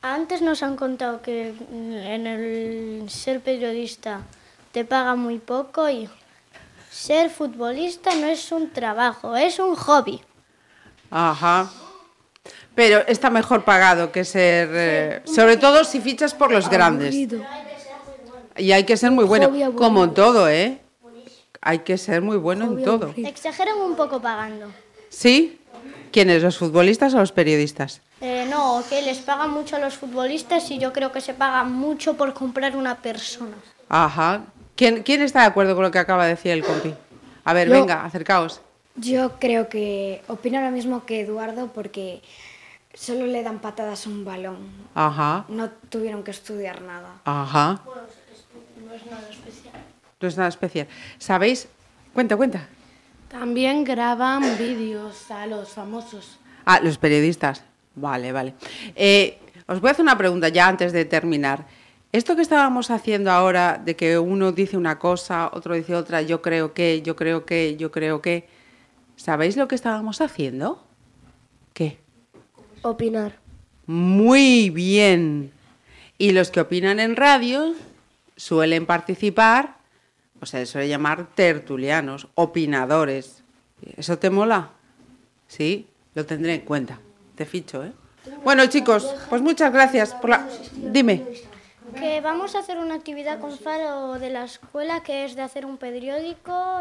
Antes 0.00 0.40
nos 0.42 0.62
han 0.62 0.76
contado 0.76 1.22
que 1.22 1.52
mm, 1.52 1.92
en 1.92 2.26
el 2.26 3.10
ser 3.10 3.40
periodista 3.40 4.20
te 4.70 4.84
pagan 4.84 5.18
muy 5.18 5.38
poco 5.38 5.90
y 5.90 6.08
ser 6.90 7.30
futbolista 7.30 8.14
no 8.14 8.26
es 8.28 8.52
un 8.52 8.70
trabajo, 8.70 9.36
es 9.36 9.58
un 9.58 9.74
hobby. 9.74 10.20
Ajá. 11.10 11.70
Pero 12.76 13.02
está 13.08 13.30
mejor 13.30 13.64
pagado 13.64 14.12
que 14.12 14.24
ser, 14.24 14.68
eh, 14.72 15.22
sobre 15.24 15.56
todo 15.56 15.82
si 15.82 16.00
fichas 16.00 16.34
por 16.34 16.52
los 16.52 16.68
grandes. 16.68 17.14
Y 18.56 18.72
hay 18.72 18.84
que 18.84 18.96
ser 18.96 19.10
muy 19.10 19.24
bueno, 19.24 19.50
como 19.74 20.04
en 20.04 20.14
todo, 20.14 20.48
¿eh? 20.48 20.78
Hay 21.62 21.80
que 21.80 21.98
ser 21.98 22.22
muy 22.22 22.36
bueno 22.36 22.66
en 22.66 22.84
todo. 22.84 23.12
Exageran 23.16 23.78
un 23.78 23.96
poco 23.96 24.20
pagando. 24.20 24.70
¿Sí? 25.08 25.58
¿Quiénes? 26.12 26.42
¿Los 26.42 26.58
futbolistas 26.58 27.14
o 27.14 27.18
los 27.18 27.32
periodistas? 27.32 28.02
Eh, 28.20 28.46
no, 28.48 28.84
que 28.88 29.02
les 29.02 29.18
pagan 29.18 29.50
mucho 29.50 29.76
a 29.76 29.78
los 29.78 29.94
futbolistas 29.94 30.70
y 30.70 30.78
yo 30.78 30.92
creo 30.92 31.12
que 31.12 31.20
se 31.20 31.34
paga 31.34 31.64
mucho 31.64 32.14
por 32.14 32.34
comprar 32.34 32.76
una 32.76 32.98
persona. 32.98 33.56
Ajá. 33.88 34.44
¿Quién, 34.74 35.02
quién 35.02 35.22
está 35.22 35.40
de 35.40 35.46
acuerdo 35.46 35.74
con 35.74 35.84
lo 35.84 35.90
que 35.90 35.98
acaba 35.98 36.24
de 36.24 36.30
decir 36.30 36.52
el 36.52 36.62
compi? 36.62 36.94
A 37.44 37.52
ver, 37.54 37.68
Yo. 37.68 37.74
venga, 37.74 38.04
acercaos. 38.04 38.60
Yo 38.96 39.38
creo 39.38 39.68
que 39.68 40.22
opino 40.28 40.60
lo 40.60 40.70
mismo 40.70 41.04
que 41.04 41.20
Eduardo 41.20 41.70
porque 41.74 42.22
solo 42.96 43.26
le 43.26 43.42
dan 43.44 43.60
patadas 43.60 44.06
a 44.06 44.10
un 44.10 44.24
balón. 44.24 44.56
Ajá, 44.94 45.44
No 45.48 45.70
tuvieron 45.88 46.24
que 46.24 46.32
estudiar 46.32 46.82
nada. 46.82 47.20
ajá. 47.24 47.80
No 48.84 48.92
es 48.94 49.06
nada 49.06 49.28
especial. 49.30 49.74
No 50.20 50.28
es 50.28 50.36
nada 50.36 50.48
especial. 50.48 50.88
¿Sabéis? 51.18 51.68
Cuenta, 52.14 52.36
cuenta. 52.36 52.66
También 53.28 53.84
graban 53.84 54.42
vídeos 54.58 55.30
a 55.30 55.46
los 55.46 55.68
famosos. 55.70 56.38
Ah, 56.64 56.80
los 56.82 56.96
periodistas. 56.98 57.62
Vale, 57.94 58.32
vale. 58.32 58.54
Eh, 58.94 59.38
os 59.66 59.80
voy 59.80 59.88
a 59.88 59.92
hacer 59.92 60.02
una 60.02 60.16
pregunta 60.16 60.48
ya 60.48 60.66
antes 60.68 60.92
de 60.92 61.04
terminar. 61.04 61.66
Esto 62.12 62.34
que 62.36 62.42
estábamos 62.42 62.90
haciendo 62.90 63.30
ahora, 63.30 63.80
de 63.84 63.94
que 63.96 64.18
uno 64.18 64.52
dice 64.52 64.76
una 64.76 64.98
cosa, 64.98 65.50
otro 65.52 65.74
dice 65.74 65.94
otra, 65.94 66.22
yo 66.22 66.40
creo 66.40 66.72
que, 66.72 67.02
yo 67.02 67.14
creo 67.16 67.44
que, 67.44 67.76
yo 67.76 67.90
creo 67.90 68.22
que, 68.22 68.48
¿sabéis 69.16 69.56
lo 69.56 69.68
que 69.68 69.74
estábamos 69.74 70.20
haciendo? 70.20 70.82
¿Qué? 71.74 71.98
Opinar. 72.82 73.38
Muy 73.86 74.70
bien. 74.70 75.52
Y 76.18 76.32
los 76.32 76.50
que 76.50 76.60
opinan 76.60 77.00
en 77.00 77.16
radio 77.16 77.74
suelen 78.36 78.86
participar, 78.86 79.76
o 80.40 80.46
se 80.46 80.58
les 80.58 80.70
suele 80.70 80.88
llamar 80.88 81.28
tertulianos, 81.34 82.28
opinadores. 82.34 83.42
¿Eso 83.96 84.18
te 84.18 84.30
mola? 84.30 84.70
Sí, 85.48 85.86
lo 86.14 86.24
tendré 86.26 86.54
en 86.54 86.60
cuenta. 86.62 86.98
Te 87.34 87.44
ficho, 87.44 87.84
¿eh? 87.84 87.92
Bueno, 88.42 88.66
chicos, 88.66 89.14
pues 89.28 89.42
muchas 89.42 89.72
gracias 89.72 90.14
por 90.14 90.30
la... 90.30 90.48
Dime. 90.72 91.24
Que 91.98 92.20
vamos 92.20 92.54
a 92.54 92.58
hacer 92.58 92.78
una 92.78 92.94
actividad 92.94 93.38
con 93.38 93.56
Faro 93.56 94.18
de 94.18 94.30
la 94.30 94.44
escuela 94.44 95.02
que 95.02 95.24
es 95.24 95.36
de 95.36 95.42
hacer 95.42 95.64
un 95.64 95.78
periódico. 95.78 96.80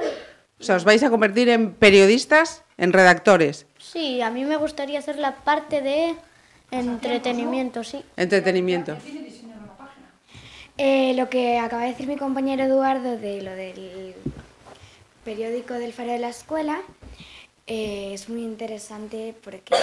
O 0.59 0.63
sea, 0.63 0.75
os 0.77 0.83
vais 0.83 1.03
a 1.03 1.09
convertir 1.09 1.49
en 1.49 1.73
periodistas, 1.73 2.63
en 2.77 2.93
redactores, 2.93 3.67
Sí, 3.91 4.21
a 4.21 4.29
mí 4.31 4.43
me 4.45 4.57
gustaría 4.57 4.99
hacer 4.99 5.17
la 5.17 5.35
parte 5.35 5.81
de 5.81 6.15
entretenimiento, 6.71 7.83
sí. 7.83 8.03
entretenimiento. 8.17 8.97
Eh, 10.77 11.13
lo 11.15 11.29
que 11.29 11.59
acaba 11.59 11.83
de 11.83 11.89
decir 11.89 12.07
mi 12.07 12.17
compañero 12.17 12.63
Eduardo 12.63 13.17
de 13.17 13.41
lo 13.41 13.51
del 13.51 14.13
periódico 15.23 15.75
del 15.75 15.93
Faro 15.93 16.11
de 16.11 16.19
la 16.19 16.29
Escuela 16.29 16.81
eh, 17.67 18.11
es 18.13 18.27
muy 18.27 18.43
interesante 18.43 19.33
porque 19.43 19.73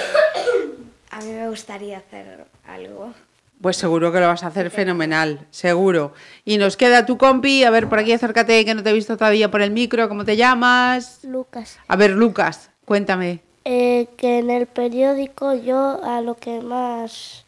a 1.10 1.20
mí 1.20 1.30
me 1.32 1.48
gustaría 1.48 1.98
hacer 1.98 2.44
algo. 2.66 3.14
Pues 3.62 3.76
seguro 3.76 4.12
que 4.12 4.18
lo 4.18 4.26
vas 4.26 4.42
a 4.42 4.48
hacer 4.48 4.70
fenomenal, 4.70 5.46
seguro. 5.50 6.12
Y 6.44 6.58
nos 6.58 6.76
queda 6.76 7.06
tu 7.06 7.16
compi, 7.16 7.62
a 7.62 7.70
ver, 7.70 7.88
por 7.88 8.00
aquí 8.00 8.12
acércate, 8.12 8.64
que 8.64 8.74
no 8.74 8.82
te 8.82 8.90
he 8.90 8.92
visto 8.92 9.16
todavía 9.16 9.50
por 9.50 9.62
el 9.62 9.70
micro, 9.70 10.08
¿cómo 10.08 10.24
te 10.24 10.36
llamas? 10.36 11.20
Lucas. 11.22 11.78
A 11.86 11.94
ver, 11.94 12.10
Lucas, 12.10 12.70
cuéntame. 12.84 13.51
Eh, 13.64 14.08
que 14.16 14.38
en 14.38 14.50
el 14.50 14.66
periódico 14.66 15.54
yo 15.54 16.02
a 16.02 16.20
lo 16.20 16.36
que 16.36 16.60
más 16.60 17.44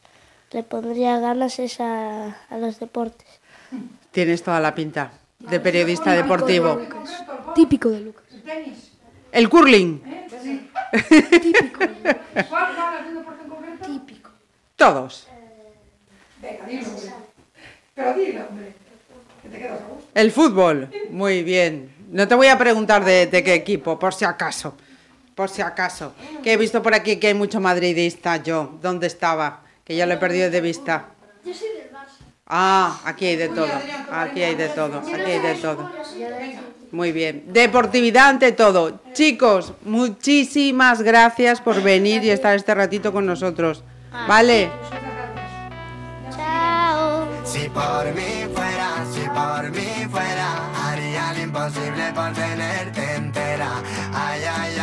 le 0.53 0.62
pondría 0.62 1.18
ganas 1.18 1.59
es 1.59 1.81
a, 1.81 2.37
a 2.48 2.59
los 2.59 2.79
deportes. 2.79 3.27
Tienes 4.12 4.42
toda 4.44 4.61
la 4.61 4.74
pinta 4.74 5.11
de 5.40 5.59
periodista 5.59 6.12
deportivo. 6.12 6.81
Típico 7.55 7.90
de 7.90 8.00
Lucas. 8.00 8.24
El 9.33 9.48
curling. 9.48 10.00
Típico. 11.42 11.81
Típico. 13.85 14.31
Todos. 14.77 15.27
Venga, 16.40 16.64
dilo, 16.66 16.88
hombre. 16.88 17.11
Pero 17.94 18.14
dilo, 18.14 18.44
hombre. 18.48 18.72
Que 19.42 19.48
te 19.48 19.59
quedas 19.59 19.81
a 19.81 19.85
gusto. 19.87 20.09
El 20.14 20.31
fútbol. 20.31 20.90
Muy 21.11 21.42
bien. 21.42 21.92
No 22.11 22.29
te 22.29 22.37
voy 22.37 22.46
a 22.46 22.57
preguntar 22.57 23.05
de, 23.05 23.27
de 23.27 23.42
qué 23.42 23.55
equipo, 23.55 23.98
por 23.98 24.14
si 24.14 24.24
acaso. 24.24 24.77
Por 25.35 25.49
si 25.49 25.62
acaso. 25.62 26.14
Que 26.42 26.53
he 26.53 26.57
visto 26.57 26.83
por 26.83 26.94
aquí 26.94 27.16
que 27.16 27.29
hay 27.29 27.35
mucho 27.35 27.61
madridista 27.61 28.37
yo. 28.37 28.79
¿Dónde 28.81 29.07
estaba? 29.07 29.62
Que 29.85 29.97
ya 29.97 30.07
lo 30.07 30.14
he 30.14 30.18
perdido 30.18 30.51
de 30.51 30.61
vista. 30.61 31.07
Yo 31.44 31.53
soy 31.53 31.68
del 31.68 31.90
Barça. 31.92 32.25
Ah, 32.47 33.01
aquí 33.05 33.27
hay 33.27 33.37
de 33.37 33.49
todo. 33.49 33.73
Aquí 34.11 34.42
hay 34.42 34.55
de 34.55 34.68
todo. 34.68 34.99
Aquí 34.99 35.31
hay 35.31 35.40
de 35.40 35.55
todo. 35.55 35.90
Muy 36.92 37.11
bien. 37.11 37.44
Deportividad 37.49 38.29
ante 38.29 38.53
todo. 38.53 39.01
Chicos, 39.12 39.73
muchísimas 39.85 41.03
gracias 41.03 41.61
por 41.61 41.83
venir 41.83 42.23
y 42.23 42.31
estar 42.31 42.55
este 42.55 42.73
ratito 42.73 43.12
con 43.12 43.27
nosotros. 43.27 43.83
¿Vale? 44.29 44.70
Chao. 46.31 47.27
Si 47.44 47.68
por 47.68 48.05
mí 48.14 48.47
fuera, 48.55 49.05
si 49.12 49.20
por 49.29 49.70
mí 49.73 50.07
fuera, 50.09 50.70
haría 50.87 51.33
lo 51.33 51.42
imposible 51.42 52.12
por 52.14 52.33
tenerte 52.33 53.14
entera. 53.16 53.83
Ay, 54.12 54.42
ay, 54.44 54.73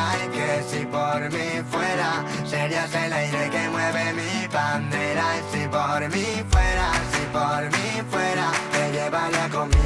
por 0.92 1.22
mí 1.32 1.50
fuera, 1.70 2.26
serías 2.46 2.94
el 2.94 3.14
aire 3.14 3.50
que 3.50 3.70
mueve 3.70 4.14
mi 4.14 4.48
bandera. 4.48 5.26
Y 5.38 5.58
si 5.58 5.68
por 5.68 6.02
mí 6.10 6.44
fuera, 6.52 6.88
si 7.12 7.24
por 7.32 7.64
mí 7.74 8.02
fuera, 8.10 8.52
te 8.72 8.92
llevaría 8.92 9.50
conmigo 9.50 9.81